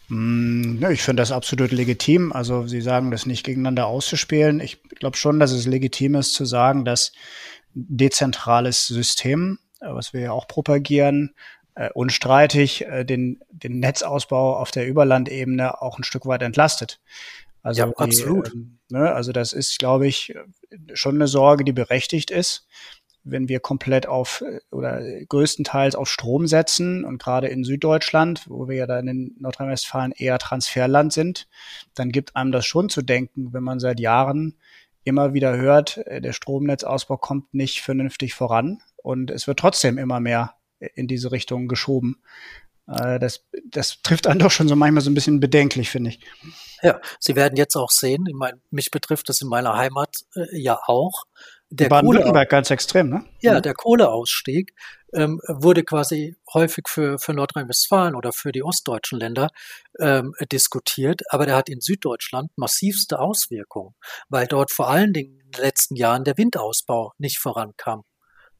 [0.09, 2.33] Mm, ich finde das absolut legitim.
[2.33, 4.61] Also Sie sagen, das nicht gegeneinander auszuspielen.
[4.61, 7.13] Ich glaube schon, dass es legitim ist zu sagen, dass
[7.75, 11.35] dezentrales System, äh, was wir ja auch propagieren,
[11.77, 17.01] äh, unstreitig äh, den, den Netzausbau auf der Überlandebene auch ein Stück weit entlastet.
[17.63, 18.53] Also ja, absolut.
[18.53, 20.35] Die, ne, also das ist, glaube ich,
[20.95, 22.67] schon eine Sorge, die berechtigt ist
[23.25, 28.77] wenn wir komplett auf oder größtenteils auf Strom setzen und gerade in Süddeutschland, wo wir
[28.77, 31.49] ja dann in Nordrhein-Westfalen eher Transferland sind,
[31.95, 34.57] dann gibt einem das schon zu denken, wenn man seit Jahren
[35.05, 40.21] immer wieder hört, äh, der Stromnetzausbau kommt nicht vernünftig voran und es wird trotzdem immer
[40.21, 40.55] mehr
[40.95, 42.23] in diese Richtung geschoben.
[42.91, 46.21] Äh, das, das trifft einen doch schon so manchmal so ein bisschen bedenklich, finde ich.
[46.83, 50.59] Ja, Sie werden jetzt auch sehen, ich meine, mich betrifft das in meiner Heimat äh,
[50.59, 51.25] ja auch,
[51.73, 53.25] der Baden-Württemberg ganz extrem, ne?
[53.41, 53.63] Ja, mhm.
[53.63, 54.75] der Kohleausstieg
[55.13, 59.51] ähm, wurde quasi häufig für, für Nordrhein-Westfalen oder für die ostdeutschen Länder
[60.01, 63.95] ähm, diskutiert, aber der hat in Süddeutschland massivste Auswirkungen,
[64.29, 68.03] weil dort vor allen Dingen in den letzten Jahren der Windausbau nicht vorankam.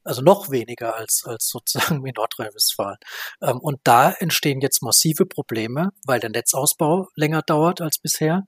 [0.03, 2.99] Also noch weniger als, als sozusagen in Nordrhein-Westfalen.
[3.43, 8.45] Ähm, und da entstehen jetzt massive Probleme, weil der Netzausbau länger dauert als bisher.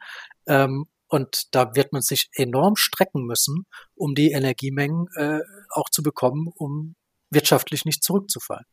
[0.47, 6.03] Ähm, und da wird man sich enorm strecken müssen, um die Energiemengen äh, auch zu
[6.03, 6.95] bekommen, um
[7.29, 8.65] wirtschaftlich nicht zurückzufallen.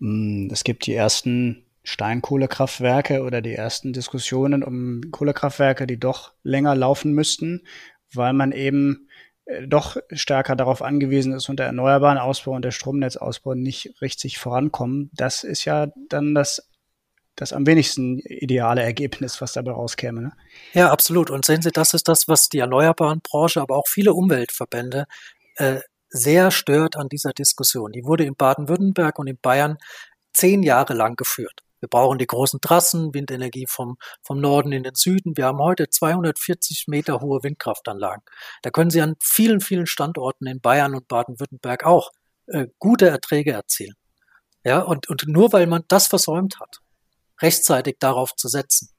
[0.00, 6.74] Hm, es gibt die ersten Steinkohlekraftwerke oder die ersten Diskussionen um Kohlekraftwerke, die doch länger
[6.74, 7.66] laufen müssten,
[8.12, 9.08] weil man eben
[9.66, 15.10] doch stärker darauf angewiesen ist und der erneuerbaren Ausbau und der Stromnetzausbau nicht richtig vorankommen.
[15.14, 16.68] Das ist ja dann das
[17.34, 20.20] das am wenigsten ideale Ergebnis, was dabei rauskäme.
[20.20, 20.32] Ne?
[20.74, 21.30] Ja, absolut.
[21.30, 25.06] Und sehen Sie, das ist das, was die erneuerbaren Branche, aber auch viele Umweltverbände
[25.56, 27.90] äh, sehr stört an dieser Diskussion.
[27.92, 29.78] Die wurde in Baden-Württemberg und in Bayern
[30.34, 31.61] zehn Jahre lang geführt.
[31.82, 35.36] Wir brauchen die großen Trassen, Windenergie vom, vom Norden in den Süden.
[35.36, 38.22] Wir haben heute 240 Meter hohe Windkraftanlagen.
[38.62, 42.12] Da können Sie an vielen, vielen Standorten in Bayern und Baden-Württemberg auch
[42.46, 43.94] äh, gute Erträge erzielen.
[44.64, 46.78] Ja, und, und nur weil man das versäumt hat,
[47.40, 48.90] rechtzeitig darauf zu setzen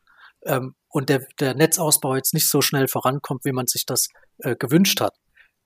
[0.45, 4.09] ähm, und der, der Netzausbau jetzt nicht so schnell vorankommt, wie man sich das
[4.39, 5.15] äh, gewünscht hat,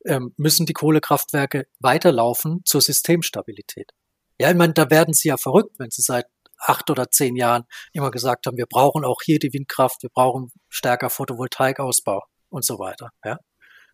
[0.05, 3.91] ähm, müssen die Kohlekraftwerke weiterlaufen zur Systemstabilität.
[4.39, 6.27] Ja, ich meine, da werden sie ja verrückt, wenn sie seit
[6.59, 10.51] acht oder zehn Jahren immer gesagt haben, wir brauchen auch hier die Windkraft, wir brauchen
[10.69, 13.09] stärker Photovoltaikausbau und so weiter.
[13.23, 13.37] Ja?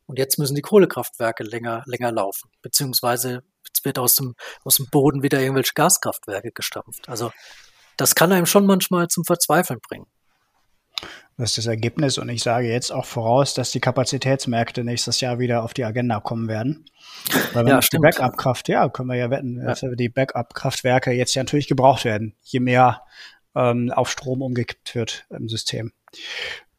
[0.06, 4.88] Und jetzt müssen die Kohlekraftwerke länger, länger laufen, beziehungsweise jetzt wird aus dem, aus dem
[4.90, 7.08] Boden wieder irgendwelche Gaskraftwerke gestampft.
[7.08, 7.32] Also
[7.98, 10.08] das kann einem schon manchmal zum Verzweifeln bringen.
[11.38, 15.40] Das ist das Ergebnis und ich sage jetzt auch voraus, dass die Kapazitätsmärkte nächstes Jahr
[15.40, 16.86] wieder auf die Agenda kommen werden.
[17.54, 19.66] Weil wenn ja, die Backup-Kraft, ja, können wir ja wetten, ja.
[19.66, 23.02] dass die Backup-Kraftwerke jetzt ja natürlich gebraucht werden, je mehr
[23.56, 25.92] ähm, auf Strom umgekippt wird im System.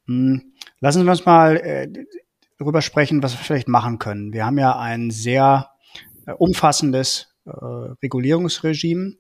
[0.07, 0.53] Hm.
[0.81, 1.89] Lassen Sie uns mal äh,
[2.59, 4.33] darüber sprechen, was wir vielleicht machen können.
[4.33, 5.71] Wir haben ja ein sehr
[6.27, 9.17] äh, umfassendes äh, Regulierungsregime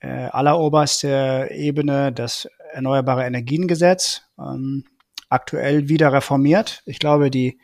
[0.00, 4.84] äh, alleroberster Ebene das Erneuerbare Energiengesetz, ähm,
[5.28, 6.82] aktuell wieder reformiert.
[6.84, 7.58] Ich glaube, die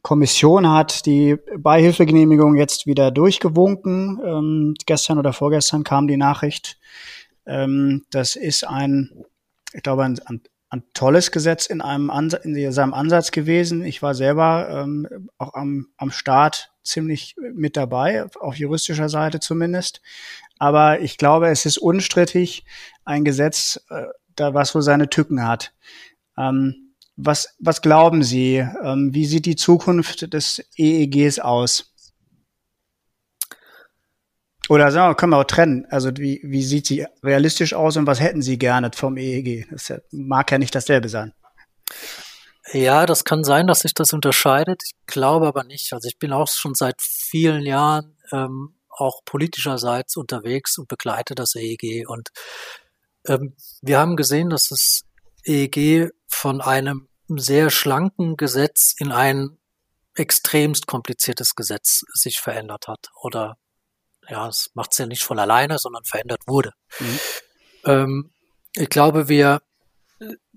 [0.00, 4.20] Kommission hat die Beihilfegenehmigung jetzt wieder durchgewunken.
[4.24, 6.78] Ähm, gestern oder vorgestern kam die Nachricht.
[7.46, 9.10] Ähm, das ist ein,
[9.74, 10.40] ich glaube, ein, ein,
[10.70, 13.84] ein tolles Gesetz in einem Ansatz, in seinem Ansatz gewesen.
[13.84, 20.00] Ich war selber ähm, auch am, am Start ziemlich mit dabei, auf juristischer Seite zumindest.
[20.58, 22.64] Aber ich glaube, es ist unstrittig
[23.04, 24.04] ein Gesetz, äh,
[24.36, 25.72] da was wohl seine Tücken hat.
[26.36, 28.56] Ähm, was, was glauben Sie?
[28.56, 31.92] Ähm, wie sieht die Zukunft des EEGs aus?
[34.68, 35.86] Oder sagen wir, können wir auch trennen.
[35.90, 39.66] Also wie, wie sieht sie realistisch aus und was hätten Sie gerne vom EEG?
[39.70, 41.34] Das mag ja nicht dasselbe sein.
[42.72, 44.82] Ja, das kann sein, dass sich das unterscheidet.
[44.84, 45.92] Ich glaube aber nicht.
[45.92, 51.54] Also ich bin auch schon seit vielen Jahren ähm, auch politischerseits unterwegs und begleite das
[51.54, 52.08] EEG.
[52.08, 52.30] Und
[53.24, 55.02] wir haben gesehen, dass das
[55.44, 59.58] EEG von einem sehr schlanken Gesetz in ein
[60.14, 63.08] extremst kompliziertes Gesetz sich verändert hat.
[63.22, 63.56] Oder
[64.28, 66.72] ja, es macht es ja nicht von alleine, sondern verändert wurde.
[67.00, 67.20] Mhm.
[67.84, 68.34] Ähm,
[68.74, 69.62] ich glaube, wir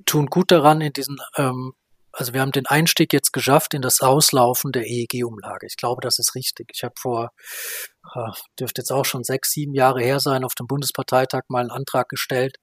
[0.05, 1.73] tun gut daran, in diesen ähm,
[2.17, 5.67] also wir haben den Einstieg jetzt geschafft in das Auslaufen der EEG-Umlage.
[5.67, 6.71] Ich glaube, das ist richtig.
[6.73, 7.94] Ich habe vor, äh,
[8.59, 12.09] dürfte jetzt auch schon sechs, sieben Jahre her sein, auf dem Bundesparteitag mal einen Antrag
[12.09, 12.57] gestellt,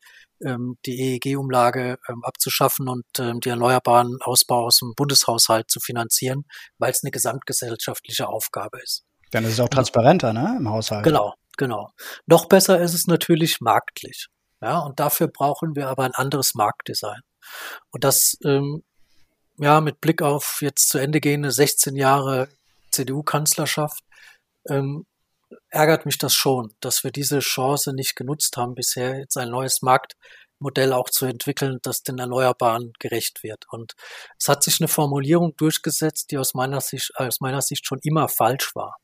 [0.44, 6.44] ähm, die EEG-Umlage ähm, abzuschaffen und ähm, die erneuerbaren Ausbau aus dem Bundeshaushalt zu finanzieren,
[6.78, 9.04] weil es eine gesamtgesellschaftliche Aufgabe ist.
[9.30, 11.04] Dann ist es auch transparenter, ne, im Haushalt.
[11.04, 11.90] Genau, genau.
[12.26, 14.26] Noch besser ist es natürlich marktlich.
[14.60, 17.20] Ja, und dafür brauchen wir aber ein anderes Marktdesign.
[17.90, 18.82] Und das ähm,
[19.58, 22.48] ja, mit Blick auf jetzt zu Ende gehende 16 Jahre
[22.90, 24.02] CDU-Kanzlerschaft,
[24.68, 25.04] ähm,
[25.70, 29.82] ärgert mich das schon, dass wir diese Chance nicht genutzt haben, bisher jetzt ein neues
[29.82, 33.64] Marktmodell auch zu entwickeln, das den Erneuerbaren gerecht wird.
[33.70, 33.94] Und
[34.38, 38.28] es hat sich eine Formulierung durchgesetzt, die aus meiner Sicht, aus meiner Sicht schon immer
[38.28, 38.96] falsch war.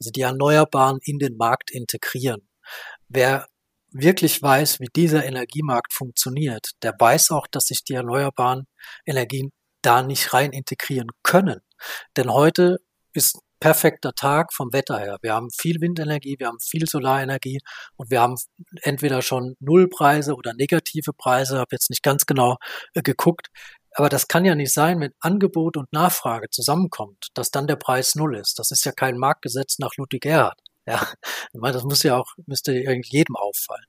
[0.00, 2.48] Also die Erneuerbaren in den Markt integrieren.
[3.08, 3.46] Wer
[3.90, 8.66] wirklich weiß, wie dieser Energiemarkt funktioniert, der weiß auch, dass sich die erneuerbaren
[9.06, 11.60] Energien da nicht rein integrieren können.
[12.16, 12.78] Denn heute
[13.12, 15.18] ist perfekter Tag vom Wetter her.
[15.22, 17.60] Wir haben viel Windenergie, wir haben viel Solarenergie
[17.96, 18.34] und wir haben
[18.82, 22.56] entweder schon Nullpreise oder negative Preise, habe jetzt nicht ganz genau
[22.94, 23.46] äh, geguckt.
[23.94, 28.16] Aber das kann ja nicht sein, wenn Angebot und Nachfrage zusammenkommt, dass dann der Preis
[28.16, 28.58] null ist.
[28.58, 30.58] Das ist ja kein Marktgesetz nach Ludwig Erhard.
[30.86, 31.00] Ja,
[31.52, 33.86] ich meine, das muss ja auch, müsste jedem auffallen.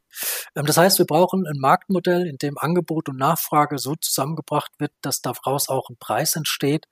[0.55, 4.91] Ähm, das heißt, wir brauchen ein Marktmodell, in dem Angebot und Nachfrage so zusammengebracht wird,
[5.01, 6.85] dass daraus auch ein Preis entsteht,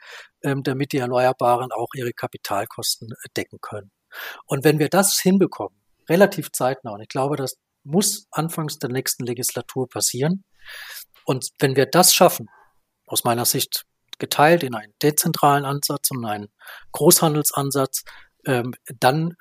[0.43, 3.91] ähm, damit die Erneuerbaren auch ihre Kapitalkosten äh, decken können.
[4.45, 5.77] Und wenn wir das hinbekommen,
[6.09, 10.43] relativ zeitnah, und ich glaube, das muss anfangs der nächsten Legislatur passieren,
[11.25, 12.47] und wenn wir das schaffen,
[13.05, 13.85] aus meiner Sicht
[14.17, 16.49] geteilt in einen dezentralen Ansatz und einen
[16.91, 18.03] Großhandelsansatz,
[18.45, 19.35] ähm, dann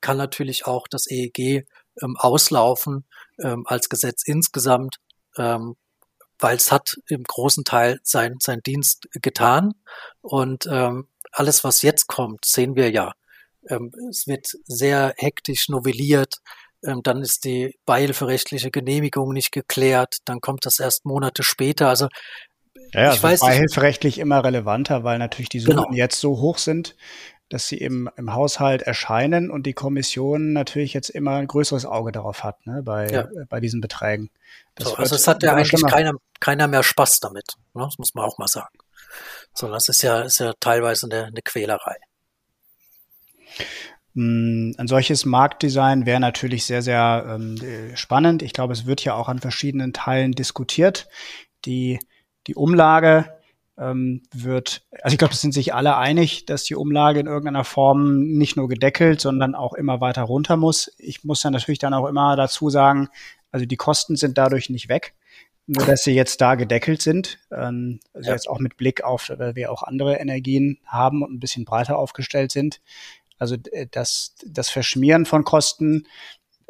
[0.00, 1.66] kann natürlich auch das EEG
[2.02, 3.04] ähm, auslaufen
[3.42, 4.96] ähm, als Gesetz insgesamt,
[5.36, 5.76] ähm,
[6.38, 9.72] weil es hat im großen Teil sein, sein Dienst getan.
[10.20, 13.12] Und ähm, alles, was jetzt kommt, sehen wir ja.
[13.68, 16.36] Ähm, es wird sehr hektisch novelliert.
[16.84, 20.18] Ähm, dann ist die beihilferechtliche Genehmigung nicht geklärt.
[20.24, 21.88] Dann kommt das erst Monate später.
[21.88, 22.08] Also
[22.92, 25.96] ja, ich also weiß beihilferechtlich immer relevanter, weil natürlich die Summen genau.
[25.96, 26.96] jetzt so hoch sind,
[27.48, 32.12] dass sie im, im Haushalt erscheinen und die Kommission natürlich jetzt immer ein größeres Auge
[32.12, 33.28] darauf hat, ne, bei, ja.
[33.48, 34.30] bei diesen Beträgen.
[34.78, 37.84] So, also es hat ja eigentlich keiner, keiner mehr Spaß damit, ne?
[37.84, 38.76] das muss man auch mal sagen.
[39.54, 41.96] Sondern das ist ja, ist ja teilweise eine, eine Quälerei.
[44.14, 47.56] Mm, ein solches Marktdesign wäre natürlich sehr, sehr ähm,
[47.94, 48.42] spannend.
[48.42, 51.08] Ich glaube, es wird ja auch an verschiedenen Teilen diskutiert.
[51.64, 51.98] Die,
[52.46, 53.37] die Umlage
[53.78, 57.64] ähm, wird, also ich glaube, es sind sich alle einig, dass die Umlage in irgendeiner
[57.64, 60.92] Form nicht nur gedeckelt, sondern auch immer weiter runter muss.
[60.98, 63.08] Ich muss dann natürlich dann auch immer dazu sagen,
[63.50, 65.14] Also die Kosten sind dadurch nicht weg.
[65.66, 67.38] Nur, dass sie jetzt da gedeckelt sind.
[67.52, 68.34] Ähm, also ja.
[68.34, 71.98] jetzt auch mit Blick auf, weil wir auch andere Energien haben und ein bisschen breiter
[71.98, 72.80] aufgestellt sind.
[73.38, 76.06] Also äh, das, das Verschmieren von Kosten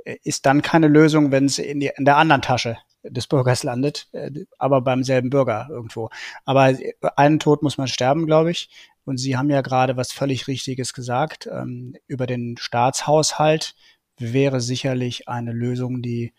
[0.05, 4.09] äh, ist dann keine Lösung, wenn es in, in der anderen Tasche des Bürgers landet,
[4.13, 6.11] äh, aber beim selben Bürger irgendwo.
[6.45, 6.77] Aber
[7.17, 8.69] einen Tod muss man sterben, glaube ich.
[9.05, 11.49] Und Sie haben ja gerade was völlig Richtiges gesagt.
[11.51, 13.75] Ähm, über den Staatshaushalt
[14.19, 16.35] wäre sicherlich eine Lösung, die,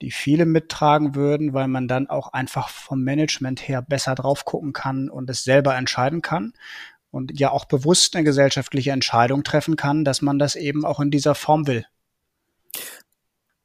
[0.00, 4.72] die viele mittragen würden, weil man dann auch einfach vom Management her besser drauf gucken
[4.72, 6.52] kann und es selber entscheiden kann
[7.10, 11.10] und ja auch bewusst eine gesellschaftliche Entscheidung treffen kann, dass man das eben auch in
[11.10, 11.86] dieser Form will.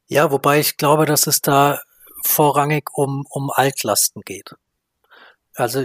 [0.06, 1.80] Ja, wobei ich glaube, dass es da
[2.24, 4.54] vorrangig um, um Altlasten geht.
[5.54, 5.84] Also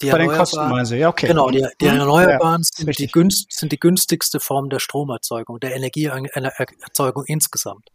[0.00, 1.28] die Bei den Kosten meinen Sie, ja, okay.
[1.28, 2.00] Genau, die, die mhm.
[2.00, 7.88] Erneuerbaren ja, sind, die günst, sind die günstigste Form der Stromerzeugung, der Energieerzeugung insgesamt.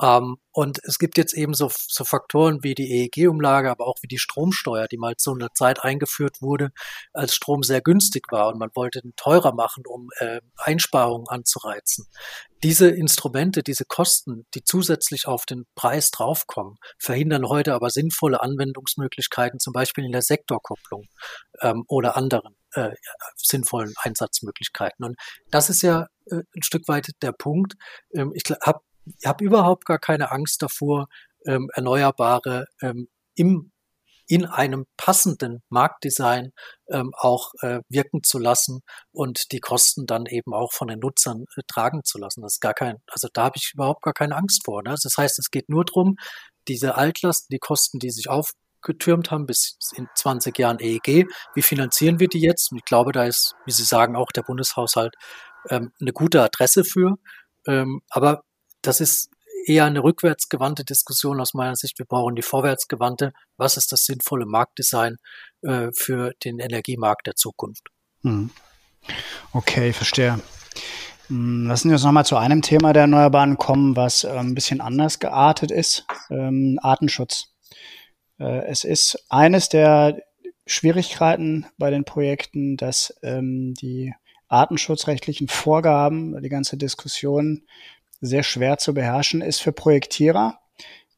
[0.00, 4.08] Ähm, und es gibt jetzt eben so, so Faktoren wie die EEG-Umlage, aber auch wie
[4.08, 6.70] die Stromsteuer, die mal zu einer Zeit eingeführt wurde,
[7.12, 12.06] als Strom sehr günstig war und man wollte ihn teurer machen, um äh, Einsparungen anzureizen.
[12.62, 19.58] Diese Instrumente, diese Kosten, die zusätzlich auf den Preis draufkommen, verhindern heute aber sinnvolle Anwendungsmöglichkeiten,
[19.58, 21.06] zum Beispiel in der Sektorkopplung
[21.60, 22.90] ähm, oder anderen äh,
[23.36, 25.04] sinnvollen Einsatzmöglichkeiten.
[25.04, 25.16] Und
[25.50, 27.74] das ist ja äh, ein Stück weit der Punkt.
[28.14, 31.08] Ähm, ich habe ich habe überhaupt gar keine Angst davor,
[31.46, 33.72] ähm, Erneuerbare ähm, im
[34.28, 36.52] in einem passenden Marktdesign
[36.90, 38.80] ähm, auch äh, wirken zu lassen
[39.10, 42.40] und die Kosten dann eben auch von den Nutzern äh, tragen zu lassen.
[42.40, 44.82] Das ist gar kein, also da habe ich überhaupt gar keine Angst vor.
[44.82, 44.94] Ne?
[45.02, 46.16] Das heißt, es geht nur darum,
[46.68, 52.18] diese Altlasten, die Kosten, die sich aufgetürmt haben bis in 20 Jahren EEG, wie finanzieren
[52.18, 52.72] wir die jetzt?
[52.72, 55.14] Und ich glaube, da ist, wie Sie sagen, auch der Bundeshaushalt
[55.68, 57.16] ähm, eine gute Adresse für.
[57.66, 58.44] Ähm, aber
[58.82, 59.30] das ist
[59.66, 61.98] eher eine rückwärtsgewandte Diskussion aus meiner Sicht.
[61.98, 63.32] Wir brauchen die vorwärtsgewandte.
[63.56, 65.16] Was ist das sinnvolle Marktdesign
[65.62, 67.88] äh, für den Energiemarkt der Zukunft?
[68.22, 68.50] Hm.
[69.52, 70.40] Okay, verstehe.
[71.28, 74.80] Hm, lassen wir uns nochmal zu einem Thema der Erneuerbaren kommen, was äh, ein bisschen
[74.80, 76.04] anders geartet ist.
[76.30, 77.52] Ähm, Artenschutz.
[78.38, 80.22] Äh, es ist eines der
[80.66, 84.14] Schwierigkeiten bei den Projekten, dass ähm, die
[84.48, 87.62] artenschutzrechtlichen Vorgaben, die ganze Diskussion
[88.22, 90.58] sehr schwer zu beherrschen ist für Projektierer.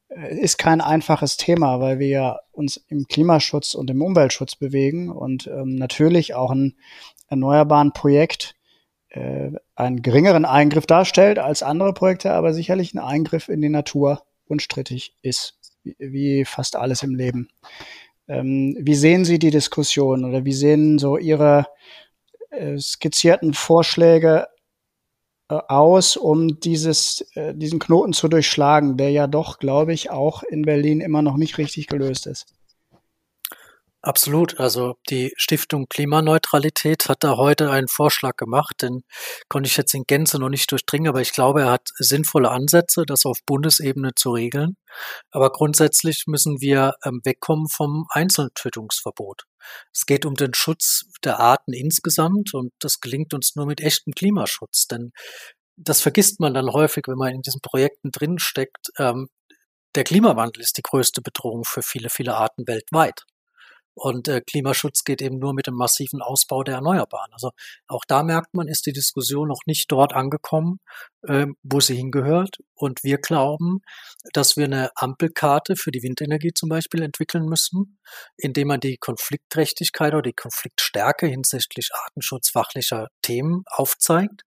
[0.09, 5.47] Äh, ist kein einfaches Thema, weil wir uns im Klimaschutz und im Umweltschutz bewegen und
[5.47, 6.75] ähm, natürlich auch ein
[7.29, 8.55] erneuerbaren Projekt
[9.09, 14.23] äh, einen geringeren Eingriff darstellt als andere Projekte, aber sicherlich ein Eingriff in die Natur
[14.47, 17.47] unstrittig ist, wie, wie fast alles im Leben.
[18.27, 21.67] Ähm, wie sehen Sie die Diskussion oder wie sehen so Ihre
[22.49, 24.47] äh, skizzierten Vorschläge
[25.47, 30.63] aus, um dieses, äh, diesen Knoten zu durchschlagen, der ja doch, glaube ich, auch in
[30.63, 32.47] Berlin immer noch nicht richtig gelöst ist.
[34.05, 34.59] Absolut.
[34.59, 39.01] Also die Stiftung Klimaneutralität hat da heute einen Vorschlag gemacht, den
[39.49, 43.05] konnte ich jetzt in Gänze noch nicht durchdringen, aber ich glaube, er hat sinnvolle Ansätze,
[43.07, 44.77] das auf Bundesebene zu regeln.
[45.31, 49.45] Aber grundsätzlich müssen wir ähm, wegkommen vom Einzeltötungsverbot.
[49.93, 54.13] Es geht um den Schutz der Arten insgesamt und das gelingt uns nur mit echtem
[54.13, 55.11] Klimaschutz, denn
[55.77, 58.91] das vergisst man dann häufig, wenn man in diesen Projekten drinsteckt.
[58.97, 59.27] Ähm,
[59.95, 63.23] der Klimawandel ist die größte Bedrohung für viele, viele Arten weltweit.
[63.95, 67.31] Und äh, Klimaschutz geht eben nur mit dem massiven Ausbau der Erneuerbaren.
[67.31, 67.51] Also
[67.87, 70.79] auch da merkt man, ist die Diskussion noch nicht dort angekommen,
[71.23, 72.57] äh, wo sie hingehört.
[72.73, 73.79] Und wir glauben,
[74.33, 77.97] dass wir eine Ampelkarte für die Windenergie zum Beispiel entwickeln müssen,
[78.35, 84.43] indem man die Konfliktträchtigkeit oder die Konfliktstärke hinsichtlich artenschutzfachlicher Themen aufzeigt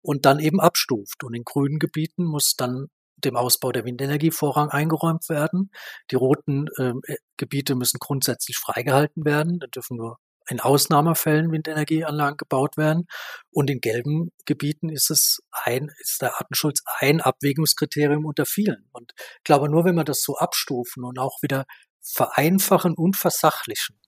[0.00, 1.22] und dann eben abstuft.
[1.22, 2.86] Und in grünen Gebieten muss dann
[3.26, 5.70] dem Ausbau der Windenergie Vorrang eingeräumt werden.
[6.10, 9.58] Die roten ähm, äh, Gebiete müssen grundsätzlich freigehalten werden.
[9.58, 10.18] Da dürfen nur
[10.48, 13.06] in Ausnahmefällen Windenergieanlagen gebaut werden.
[13.50, 18.88] Und in gelben Gebieten ist es ein, ist der Artenschutz ein Abwägungskriterium unter vielen.
[18.92, 21.64] Und ich glaube, nur wenn wir das so abstufen und auch wieder
[22.02, 23.98] vereinfachen und versachlichen,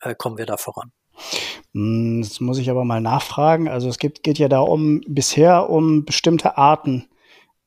[0.00, 0.92] äh, kommen wir da voran.
[1.72, 3.68] Hm, das muss ich aber mal nachfragen.
[3.68, 7.08] Also es geht, geht ja da um bisher um bestimmte Arten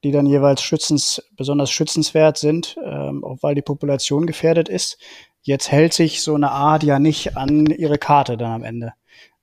[0.04, 4.98] die dann jeweils schützens, besonders schützenswert sind, ähm, auch weil die Population gefährdet ist.
[5.42, 8.94] Jetzt hält sich so eine Art ja nicht an ihre Karte dann am Ende.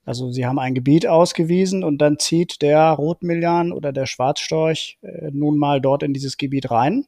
[0.04, 5.30] Also sie haben ein Gebiet ausgewiesen und dann zieht der Rotmillian oder der Schwarzstorch äh,
[5.32, 7.06] nun mal dort in dieses Gebiet rein.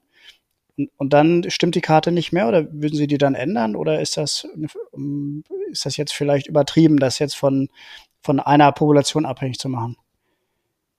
[0.78, 4.00] Und, und, dann stimmt die Karte nicht mehr oder würden Sie die dann ändern oder
[4.00, 4.46] ist das,
[5.70, 7.68] ist das jetzt vielleicht übertrieben, das jetzt von,
[8.22, 9.96] von einer Population abhängig zu machen?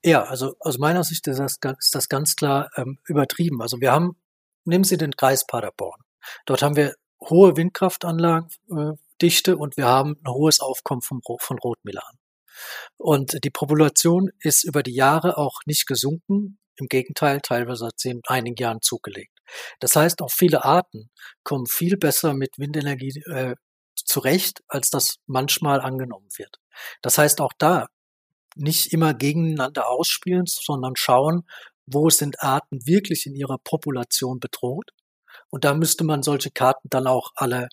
[0.04, 3.62] Ja, also aus meiner Sicht ist das, ist das ganz klar ähm, übertrieben.
[3.62, 4.16] Also wir haben
[4.68, 6.02] nehmen Sie den Kreis Paderborn.
[6.45, 12.20] Dort haben wir hohe Windkraftanlagendichte äh, und wir haben ein hohes Aufkommen vom, von Rotmilan.
[12.98, 16.60] Und die Population ist über die Jahre auch nicht gesunken.
[16.76, 19.34] Im Gegenteil, teilweise hat sie in einigen Jahren zugelegt.
[19.80, 21.10] Das heißt, auch viele Arten
[21.43, 23.56] kommen viel besser mit Windenergie äh,
[23.95, 26.58] zurecht, als das manchmal angenommen wird.
[27.02, 27.88] Das heißt, auch da
[28.58, 31.43] nicht immer gegeneinander ausspielen, sondern schauen,
[31.86, 34.91] wo sind Arten wirklich in ihrer Population bedroht.
[35.49, 37.70] Und da müsste man solche Karten dann auch alle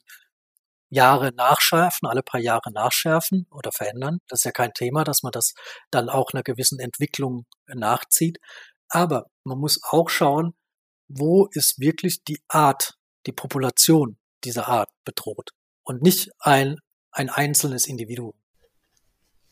[0.91, 4.19] Jahre nachschärfen, alle paar Jahre nachschärfen oder verändern.
[4.29, 5.55] Das ist ja kein Thema, dass man das
[5.91, 8.39] dann auch einer gewissen Entwicklung nachzieht.
[8.89, 10.55] Aber man muss auch schauen,
[11.09, 12.95] wo ist wirklich die Art,
[13.27, 15.51] die Population dieser Art bedroht
[15.83, 16.77] und nicht ein,
[17.11, 18.35] ein einzelnes Individuum.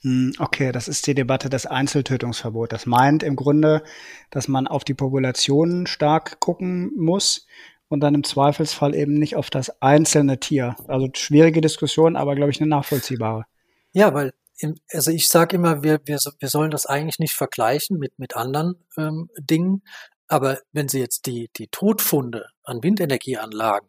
[0.02, 2.70] Hm, okay, das ist die Debatte des Einzeltötungsverbots.
[2.70, 3.82] Das meint im Grunde,
[4.30, 7.46] dass man auf die Populationen stark gucken muss
[7.88, 10.76] und dann im Zweifelsfall eben nicht auf das einzelne Tier.
[10.88, 13.44] Also schwierige Diskussion, aber glaube ich eine nachvollziehbare.
[13.92, 17.98] Ja, weil im, also ich sage immer, wir, wir, wir sollen das eigentlich nicht vergleichen
[17.98, 19.82] mit, mit anderen ähm, Dingen.
[20.26, 23.88] Aber wenn Sie jetzt die, die Todfunde an Windenergieanlagen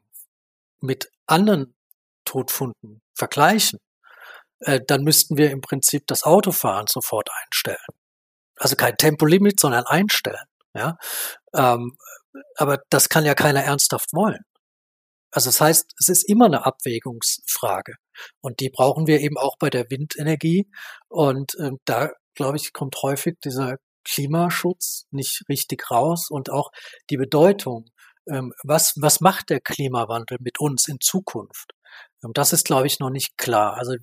[0.82, 1.74] mit anderen
[2.26, 3.80] Todfunden vergleichen,
[4.66, 7.78] äh, dann müssten wir im Prinzip das Autofahren sofort einstellen.
[8.58, 10.46] Also kein Tempolimit, sondern einstellen.
[10.76, 10.98] Ja,
[11.56, 11.98] ähm,
[12.58, 14.44] aber das kann ja keiner ernsthaft wollen.
[15.32, 17.96] Also das heißt, es ist immer eine Abwägungsfrage
[18.42, 20.70] und die brauchen wir eben auch bei der Windenergie
[21.10, 26.72] und äh, da glaube ich kommt häufig dieser Klimaschutz nicht richtig raus und auch
[27.10, 27.86] die Bedeutung,
[28.28, 31.74] ähm, was was macht der Klimawandel mit uns in Zukunft?
[32.24, 33.76] Ähm, das ist glaube ich noch nicht klar.
[33.78, 33.96] Also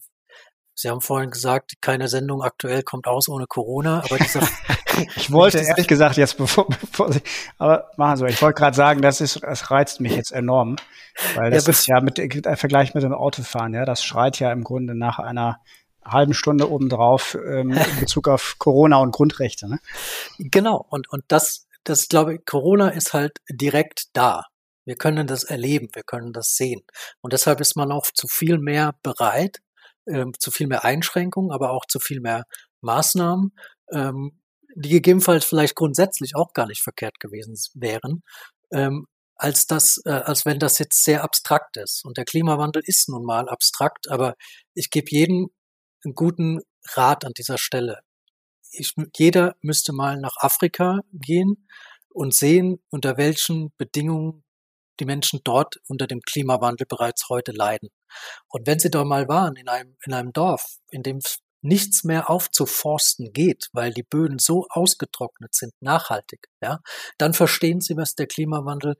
[0.80, 4.40] Sie haben vorhin gesagt, keine Sendung aktuell kommt aus ohne Corona, aber dieser
[5.14, 7.20] Ich wollte ehrlich gesagt jetzt, bevor, bevor Sie,
[7.58, 10.76] aber machen Sie, ich wollte gerade sagen, das ist, das reizt mich jetzt enorm,
[11.34, 14.50] weil das ja, ist ja mit, der Vergleich mit dem Autofahren, ja, das schreit ja
[14.52, 15.60] im Grunde nach einer
[16.02, 19.68] halben Stunde obendrauf ähm, in Bezug auf Corona und Grundrechte.
[19.68, 19.80] Ne?
[20.38, 24.46] Genau, und, und das, das glaube ich, Corona ist halt direkt da.
[24.86, 26.80] Wir können das erleben, wir können das sehen.
[27.20, 29.60] Und deshalb ist man auch zu viel mehr bereit,
[30.10, 32.44] ähm, zu viel mehr Einschränkungen, aber auch zu viel mehr
[32.80, 33.54] Maßnahmen,
[33.92, 34.40] ähm,
[34.74, 38.22] die gegebenenfalls vielleicht grundsätzlich auch gar nicht verkehrt gewesen wären,
[38.72, 39.06] ähm,
[39.36, 42.04] als das, äh, als wenn das jetzt sehr abstrakt ist.
[42.04, 44.34] Und der Klimawandel ist nun mal abstrakt, aber
[44.74, 45.48] ich gebe jedem
[46.04, 46.60] einen guten
[46.94, 48.00] Rat an dieser Stelle.
[48.72, 51.68] Ich, jeder müsste mal nach Afrika gehen
[52.10, 54.44] und sehen, unter welchen Bedingungen
[55.00, 57.88] die Menschen dort unter dem Klimawandel bereits heute leiden.
[58.48, 61.20] Und wenn sie da mal waren in einem, in einem Dorf, in dem
[61.62, 66.80] nichts mehr aufzuforsten geht, weil die Böden so ausgetrocknet sind, nachhaltig, ja,
[67.18, 68.96] dann verstehen Sie, was der Klimawandel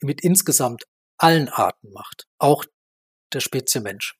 [0.00, 0.84] mit insgesamt
[1.16, 2.64] allen Arten macht, auch
[3.32, 4.14] der Spezie Mensch.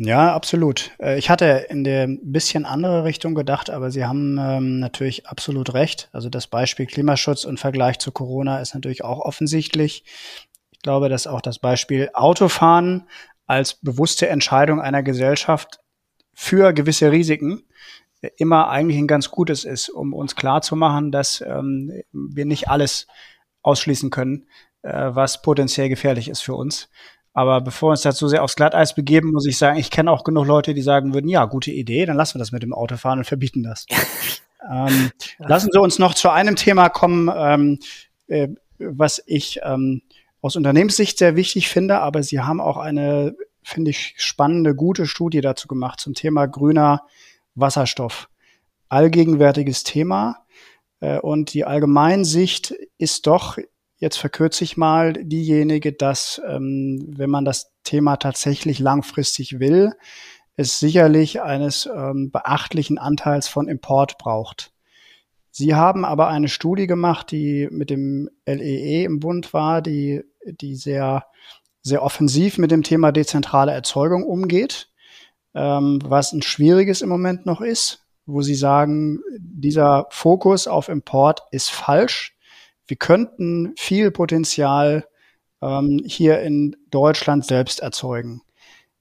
[0.00, 0.92] Ja, absolut.
[1.00, 5.74] Äh, ich hatte in der bisschen andere Richtung gedacht, aber Sie haben ähm, natürlich absolut
[5.74, 6.08] recht.
[6.12, 10.04] Also das Beispiel Klimaschutz im Vergleich zu Corona ist natürlich auch offensichtlich.
[10.70, 13.08] Ich glaube, dass auch das Beispiel Autofahren
[13.48, 15.80] als bewusste Entscheidung einer Gesellschaft
[16.32, 17.64] für gewisse Risiken
[18.36, 22.68] immer eigentlich ein ganz gutes ist, um uns klar zu machen, dass ähm, wir nicht
[22.68, 23.08] alles
[23.62, 24.46] ausschließen können,
[24.82, 26.88] äh, was potenziell gefährlich ist für uns.
[27.32, 30.24] Aber bevor wir uns dazu sehr aufs Glatteis begeben, muss ich sagen, ich kenne auch
[30.24, 33.20] genug Leute, die sagen würden, ja, gute Idee, dann lassen wir das mit dem Autofahren
[33.20, 33.86] und verbieten das.
[34.70, 37.78] ähm, lassen Sie uns noch zu einem Thema kommen, ähm,
[38.26, 38.48] äh,
[38.78, 40.02] was ich ähm,
[40.40, 45.40] aus Unternehmenssicht sehr wichtig finde, aber Sie haben auch eine, finde ich, spannende, gute Studie
[45.40, 47.02] dazu gemacht zum Thema grüner
[47.54, 48.28] Wasserstoff.
[48.88, 50.44] Allgegenwärtiges Thema.
[51.00, 53.58] Äh, und die Allgemeinsicht ist doch,
[53.98, 59.92] jetzt verkürze ich mal, diejenige, dass, ähm, wenn man das Thema tatsächlich langfristig will,
[60.56, 64.72] es sicherlich eines ähm, beachtlichen Anteils von Import braucht.
[65.50, 70.22] Sie haben aber eine Studie gemacht, die mit dem LEE e im Bund war, die,
[70.44, 71.26] die sehr,
[71.82, 74.90] sehr offensiv mit dem Thema dezentrale Erzeugung umgeht,
[75.54, 81.42] ähm, was ein schwieriges im Moment noch ist, wo Sie sagen, dieser Fokus auf Import
[81.50, 82.36] ist falsch.
[82.88, 85.06] Wir könnten viel Potenzial
[85.62, 88.42] ähm, hier in Deutschland selbst erzeugen.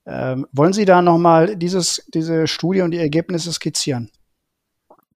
[0.05, 4.11] Ähm, wollen Sie da nochmal diese Studie und die Ergebnisse skizzieren?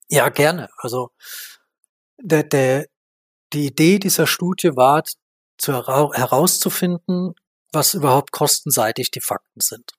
[0.10, 0.70] Ja, gerne.
[0.78, 1.12] Also
[2.22, 2.88] der, der,
[3.54, 5.04] die Idee dieser Studie war,
[5.58, 7.34] zu herauszufinden,
[7.72, 9.92] was überhaupt kostenseitig die Fakten sind.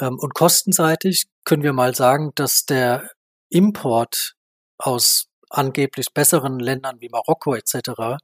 [0.00, 3.10] Ähm, und kostenseitig können wir mal sagen, dass der
[3.50, 4.34] Import
[4.78, 8.18] aus angeblich besseren Ländern wie Marokko etc.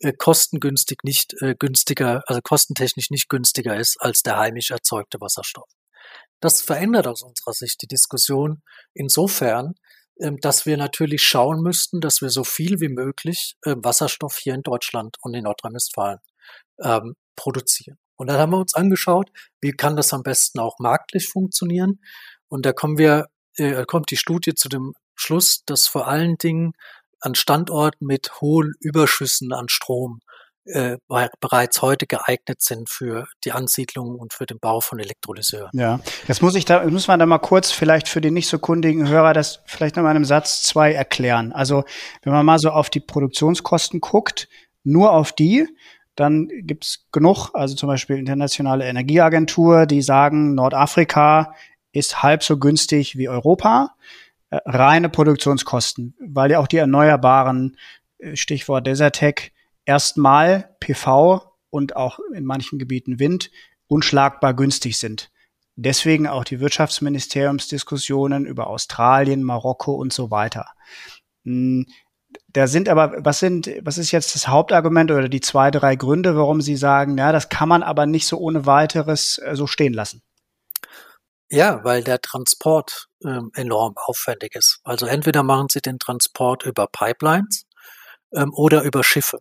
[0.00, 5.68] Äh, kostengünstig nicht äh, günstiger, also kostentechnisch nicht günstiger ist als der heimisch erzeugte Wasserstoff.
[6.40, 8.62] Das verändert aus unserer Sicht die Diskussion
[8.94, 9.74] insofern,
[10.20, 14.54] ähm, dass wir natürlich schauen müssten, dass wir so viel wie möglich äh, Wasserstoff hier
[14.54, 16.18] in Deutschland und in Nordrhein-Westfalen
[16.82, 17.98] ähm, produzieren.
[18.16, 22.00] Und dann haben wir uns angeschaut, wie kann das am besten auch marktlich funktionieren.
[22.48, 26.72] Und da kommen wir, äh, kommt die Studie zu dem Schluss, dass vor allen Dingen
[27.20, 30.20] an Standorten mit hohen Überschüssen an Strom
[30.66, 30.98] äh,
[31.40, 35.70] bereits heute geeignet sind für die Ansiedlung und für den Bau von Elektrolyseuren.
[35.72, 38.58] Ja, das muss ich da, muss man da mal kurz vielleicht für die nicht so
[38.58, 41.52] kundigen Hörer das vielleicht noch mal in einem Satz zwei erklären.
[41.52, 41.84] Also,
[42.22, 44.48] wenn man mal so auf die Produktionskosten guckt,
[44.82, 45.68] nur auf die,
[46.16, 51.54] dann gibt's genug, also zum Beispiel Internationale Energieagentur, die sagen, Nordafrika
[51.92, 53.94] ist halb so günstig wie Europa.
[54.50, 57.76] Äh, reine Produktionskosten, weil ja auch die erneuerbaren,
[58.18, 59.52] äh, Stichwort Desertec,
[59.84, 63.50] erstmal PV und auch in manchen Gebieten Wind
[63.88, 65.30] unschlagbar günstig sind.
[65.74, 70.66] Deswegen auch die Wirtschaftsministeriumsdiskussionen über Australien, Marokko und so weiter.
[71.44, 71.86] Hm,
[72.48, 76.36] da sind aber, was sind, was ist jetzt das Hauptargument oder die zwei, drei Gründe,
[76.36, 79.92] warum Sie sagen, ja, das kann man aber nicht so ohne weiteres äh, so stehen
[79.92, 80.22] lassen?
[81.48, 84.80] Ja, weil der Transport enorm aufwendig ist.
[84.84, 87.64] Also entweder machen Sie den Transport über Pipelines
[88.34, 89.38] ähm, oder über Schiffe.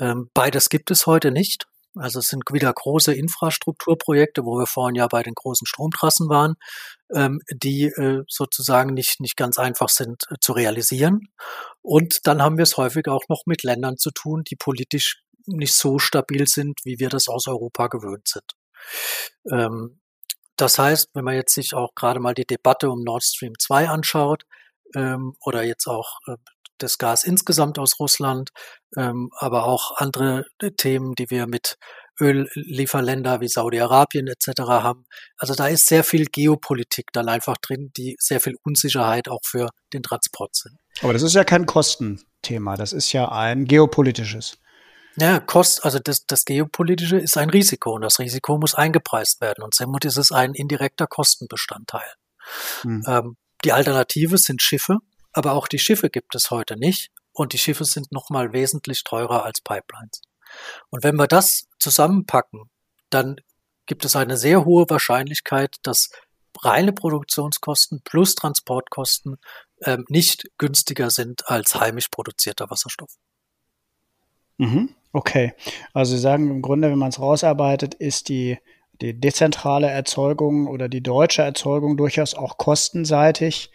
[0.00, 1.66] Ähm, beides gibt es heute nicht.
[1.98, 6.56] Also es sind wieder große Infrastrukturprojekte, wo wir vorhin ja bei den großen Stromtrassen waren,
[7.14, 11.28] ähm, die äh, sozusagen nicht, nicht ganz einfach sind äh, zu realisieren.
[11.80, 15.74] Und dann haben wir es häufig auch noch mit Ländern zu tun, die politisch nicht
[15.74, 18.52] so stabil sind, wie wir das aus Europa gewöhnt sind.
[19.50, 20.00] Ähm,
[20.56, 23.88] das heißt, wenn man jetzt sich auch gerade mal die Debatte um Nord Stream 2
[23.88, 24.44] anschaut,
[24.94, 26.36] ähm, oder jetzt auch äh,
[26.78, 28.50] das Gas insgesamt aus Russland,
[28.96, 31.76] ähm, aber auch andere äh, Themen, die wir mit
[32.20, 34.62] Öllieferländer wie Saudi-Arabien etc.
[34.62, 35.04] haben.
[35.36, 39.68] Also da ist sehr viel Geopolitik dann einfach drin, die sehr viel Unsicherheit auch für
[39.92, 40.78] den Transport sind.
[41.02, 44.58] Aber das ist ja kein Kostenthema, das ist ja ein geopolitisches.
[45.18, 49.64] Ja, Kost, also das, das Geopolitische ist ein Risiko und das Risiko muss eingepreist werden
[49.64, 52.12] und somit ist es ein indirekter Kostenbestandteil.
[52.82, 53.02] Hm.
[53.06, 54.98] Ähm, die Alternative sind Schiffe,
[55.32, 59.44] aber auch die Schiffe gibt es heute nicht und die Schiffe sind nochmal wesentlich teurer
[59.44, 60.20] als Pipelines.
[60.90, 62.70] Und wenn wir das zusammenpacken,
[63.10, 63.36] dann
[63.86, 66.10] gibt es eine sehr hohe Wahrscheinlichkeit, dass
[66.62, 69.36] reine Produktionskosten plus Transportkosten
[69.82, 73.12] ähm, nicht günstiger sind als heimisch produzierter Wasserstoff.
[74.58, 75.54] Mhm, okay.
[75.92, 78.58] Also Sie sagen im Grunde, wenn man es rausarbeitet, ist die,
[79.00, 83.70] die dezentrale Erzeugung oder die deutsche Erzeugung durchaus auch kostenseitig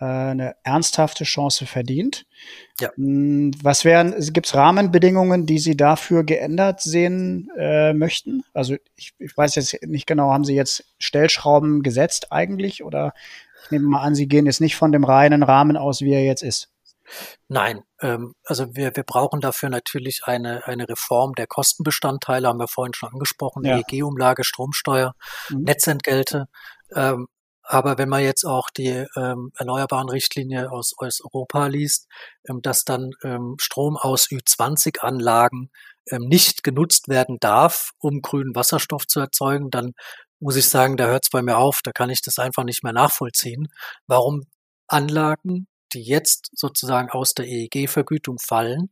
[0.00, 2.26] äh, eine ernsthafte Chance verdient.
[2.80, 2.90] Ja.
[2.96, 8.42] Hm, was wären, gibt es Rahmenbedingungen, die Sie dafür geändert sehen äh, möchten?
[8.52, 13.14] Also ich, ich weiß jetzt nicht genau, haben Sie jetzt Stellschrauben gesetzt eigentlich oder
[13.64, 16.24] ich nehme mal an, Sie gehen jetzt nicht von dem reinen Rahmen aus, wie er
[16.24, 16.70] jetzt ist.
[17.48, 22.68] Nein, ähm, also wir, wir brauchen dafür natürlich eine, eine Reform der Kostenbestandteile, haben wir
[22.68, 23.78] vorhin schon angesprochen, ja.
[23.78, 25.14] EEG-Umlage, Stromsteuer,
[25.50, 25.62] mhm.
[25.62, 26.46] Netzentgelte.
[26.94, 27.26] Ähm,
[27.62, 32.08] aber wenn man jetzt auch die ähm, erneuerbaren Richtlinie aus, aus Europa liest,
[32.48, 35.70] ähm, dass dann ähm, Strom aus Ü20-Anlagen
[36.10, 39.92] ähm, nicht genutzt werden darf, um grünen Wasserstoff zu erzeugen, dann
[40.40, 42.82] muss ich sagen, da hört es bei mir auf, da kann ich das einfach nicht
[42.82, 43.68] mehr nachvollziehen,
[44.06, 44.42] warum
[44.88, 48.90] Anlagen, die jetzt sozusagen aus der EEG-Vergütung fallen,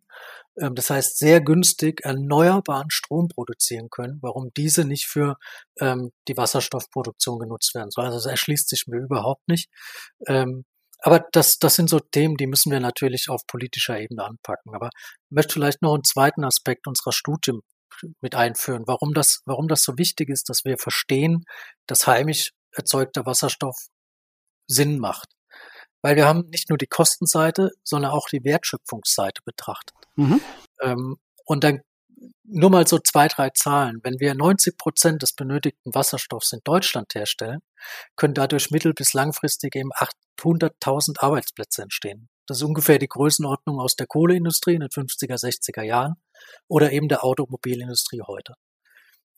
[0.61, 5.37] ähm, das heißt sehr günstig erneuerbaren Strom produzieren können, warum diese nicht für
[5.81, 8.07] ähm, die Wasserstoffproduktion genutzt werden sollen.
[8.09, 9.69] Also das erschließt sich mir überhaupt nicht.
[10.27, 10.65] Ähm,
[11.01, 14.75] aber das, das sind so Themen, die müssen wir natürlich auf politischer Ebene anpacken.
[14.75, 17.53] Aber ich möchte vielleicht noch einen zweiten Aspekt unserer Studie
[18.21, 21.45] mit einführen, warum das, warum das so wichtig ist, dass wir verstehen,
[21.87, 23.77] dass heimisch erzeugter Wasserstoff
[24.67, 25.38] Sinn macht.
[26.03, 29.97] Weil wir haben nicht nur die Kostenseite, sondern auch die Wertschöpfungsseite betrachtet.
[30.17, 30.41] Mhm.
[30.81, 31.81] Ähm, und dann
[32.45, 34.01] nur mal so zwei, drei Zahlen.
[34.03, 37.61] Wenn wir 90 Prozent des benötigten Wasserstoffs in Deutschland herstellen,
[38.17, 42.29] können dadurch mittel- bis langfristig eben 800.000 Arbeitsplätze entstehen.
[42.47, 46.15] Das ist ungefähr die Größenordnung aus der Kohleindustrie in den 50er, 60er Jahren
[46.67, 48.55] oder eben der Automobilindustrie heute.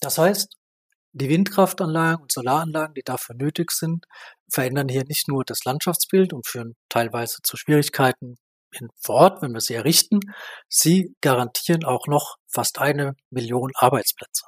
[0.00, 0.56] Das heißt,
[1.12, 4.06] die Windkraftanlagen und Solaranlagen, die dafür nötig sind,
[4.52, 8.36] verändern hier nicht nur das Landschaftsbild und führen teilweise zu Schwierigkeiten
[8.78, 10.20] in, Ort, wenn wir sie errichten.
[10.68, 14.44] Sie garantieren auch noch fast eine Million Arbeitsplätze.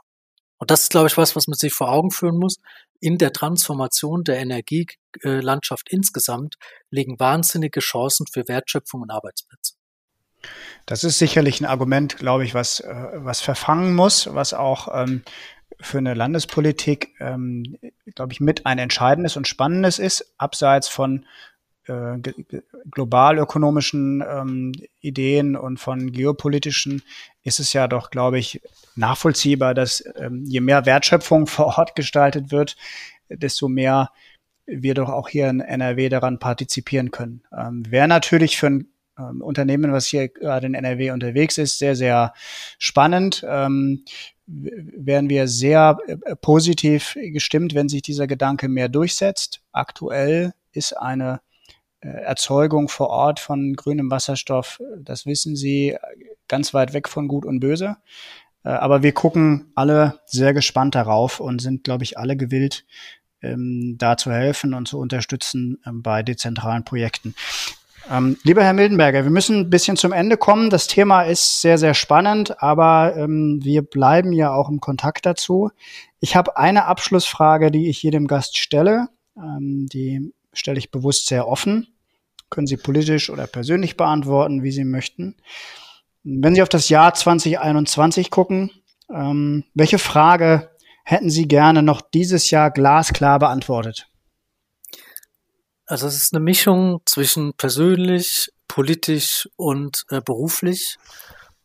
[0.59, 2.59] Und das ist, glaube ich, was, was man sich vor Augen führen muss.
[3.01, 6.55] In der Transformation der Energielandschaft insgesamt
[6.89, 9.75] liegen wahnsinnige Chancen für Wertschöpfung und Arbeitsplätze.
[10.87, 15.23] Das ist sicherlich ein Argument, glaube ich, was, äh, was verfangen muss, was auch ähm,
[15.83, 17.77] für eine Landespolitik, ähm,
[18.15, 21.27] glaube ich, mit ein entscheidendes und spannendes ist, abseits von
[21.87, 22.19] äh,
[22.91, 27.03] globalökonomischen ähm, Ideen und von geopolitischen,
[27.43, 28.63] ist es ja doch, glaube ich,
[28.95, 32.77] nachvollziehbar, dass ähm, je mehr Wertschöpfung vor Ort gestaltet wird,
[33.29, 34.11] desto mehr
[34.67, 37.43] wir doch auch hier in NRW daran partizipieren können.
[37.57, 41.97] Ähm, Wäre natürlich für ein ähm, Unternehmen, was hier gerade in NRW unterwegs ist, sehr,
[41.97, 42.33] sehr
[42.79, 43.45] spannend.
[43.47, 44.05] Ähm,
[44.53, 49.63] wären wir sehr äh, positiv gestimmt, wenn sich dieser Gedanke mehr durchsetzt.
[49.73, 51.41] Aktuell ist eine
[52.01, 55.97] äh, Erzeugung vor Ort von grünem Wasserstoff, das wissen Sie,
[56.49, 57.97] ganz weit weg von Gut und Böse.
[58.65, 62.85] Äh, aber wir gucken alle sehr gespannt darauf und sind, glaube ich, alle gewillt,
[63.41, 67.35] ähm, da zu helfen und zu unterstützen ähm, bei dezentralen Projekten.
[68.11, 70.71] Ähm, lieber Herr Mildenberger, wir müssen ein bisschen zum Ende kommen.
[70.71, 75.71] Das Thema ist sehr, sehr spannend, aber ähm, wir bleiben ja auch im Kontakt dazu.
[76.21, 79.09] Ich habe eine Abschlussfrage, die ich jedem Gast stelle.
[79.37, 81.89] Ähm, die stelle ich bewusst sehr offen.
[82.51, 85.37] Können Sie politisch oder persönlich beantworten, wie Sie möchten.
[86.25, 88.71] Wenn Sie auf das Jahr 2021 gucken,
[89.11, 90.71] ähm, welche Frage
[91.05, 94.12] hätten Sie gerne noch dieses Jahr glasklar beantwortet?
[95.87, 100.97] Also es ist eine Mischung zwischen persönlich, politisch und äh, beruflich.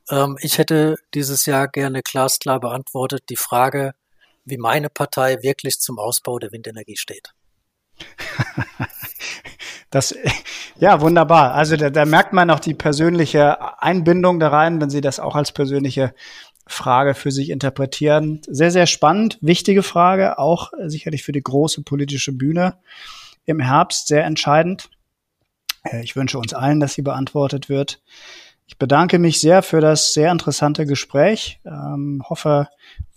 [0.09, 3.93] Ähm, ich hätte dieses Jahr gerne glasklar beantwortet die Frage,
[4.45, 7.33] wie meine Partei wirklich zum Ausbau der Windenergie steht.
[9.89, 10.13] Das,
[10.79, 11.53] ja, wunderbar.
[11.53, 15.33] Also da, da merkt man auch die persönliche Einbindung da rein, wenn Sie das auch
[15.33, 16.13] als persönliche
[16.67, 18.41] Frage für sich interpretieren.
[18.47, 22.77] Sehr, sehr spannend, wichtige Frage, auch sicherlich für die große politische Bühne
[23.47, 24.89] im Herbst sehr entscheidend.
[25.83, 28.01] Äh, ich wünsche uns allen, dass sie beantwortet wird.
[28.67, 31.59] Ich bedanke mich sehr für das sehr interessante Gespräch.
[31.65, 32.67] Ähm, hoffe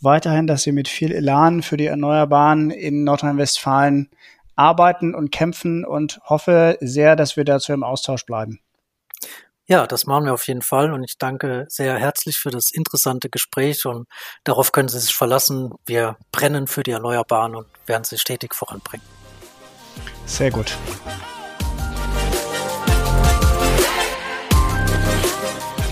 [0.01, 4.11] weiterhin, dass Sie mit viel Elan für die Erneuerbaren in Nordrhein-Westfalen
[4.55, 8.61] arbeiten und kämpfen und hoffe sehr, dass wir dazu im Austausch bleiben.
[9.67, 13.29] Ja, das machen wir auf jeden Fall und ich danke sehr herzlich für das interessante
[13.29, 14.09] Gespräch und
[14.45, 15.73] darauf können Sie sich verlassen.
[15.87, 19.20] Wir brennen für die Erneuerbaren und werden sie stetig voranbringen.
[20.27, 20.77] Sehr gut.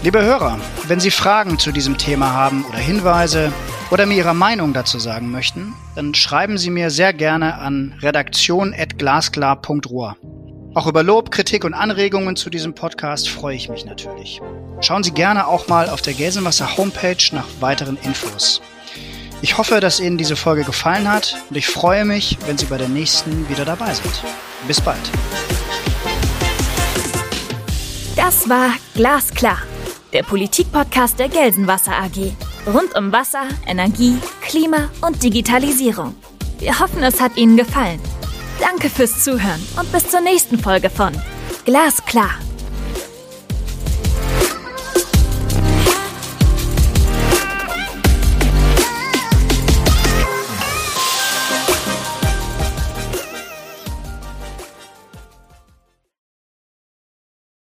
[0.03, 3.53] Liebe Hörer, wenn Sie Fragen zu diesem Thema haben oder Hinweise
[3.91, 10.17] oder mir Ihre Meinung dazu sagen möchten, dann schreiben Sie mir sehr gerne an redaktion.glasklar.ruhr.
[10.75, 14.41] Auch über Lob, Kritik und Anregungen zu diesem Podcast freue ich mich natürlich.
[14.81, 18.63] Schauen Sie gerne auch mal auf der Gelsenwasser Homepage nach weiteren Infos.
[19.41, 22.77] Ich hoffe, dass Ihnen diese Folge gefallen hat und ich freue mich, wenn Sie bei
[22.77, 24.23] der nächsten wieder dabei sind.
[24.67, 24.99] Bis bald.
[28.17, 29.59] Das war Glasklar,
[30.13, 32.33] der Politikpodcast der Gelsenwasser AG.
[32.67, 36.17] Rund um Wasser, Energie, Klima und Digitalisierung.
[36.59, 38.01] Wir hoffen, es hat Ihnen gefallen.
[38.61, 41.13] Danke fürs Zuhören und bis zur nächsten Folge von
[41.65, 42.31] Glasklar.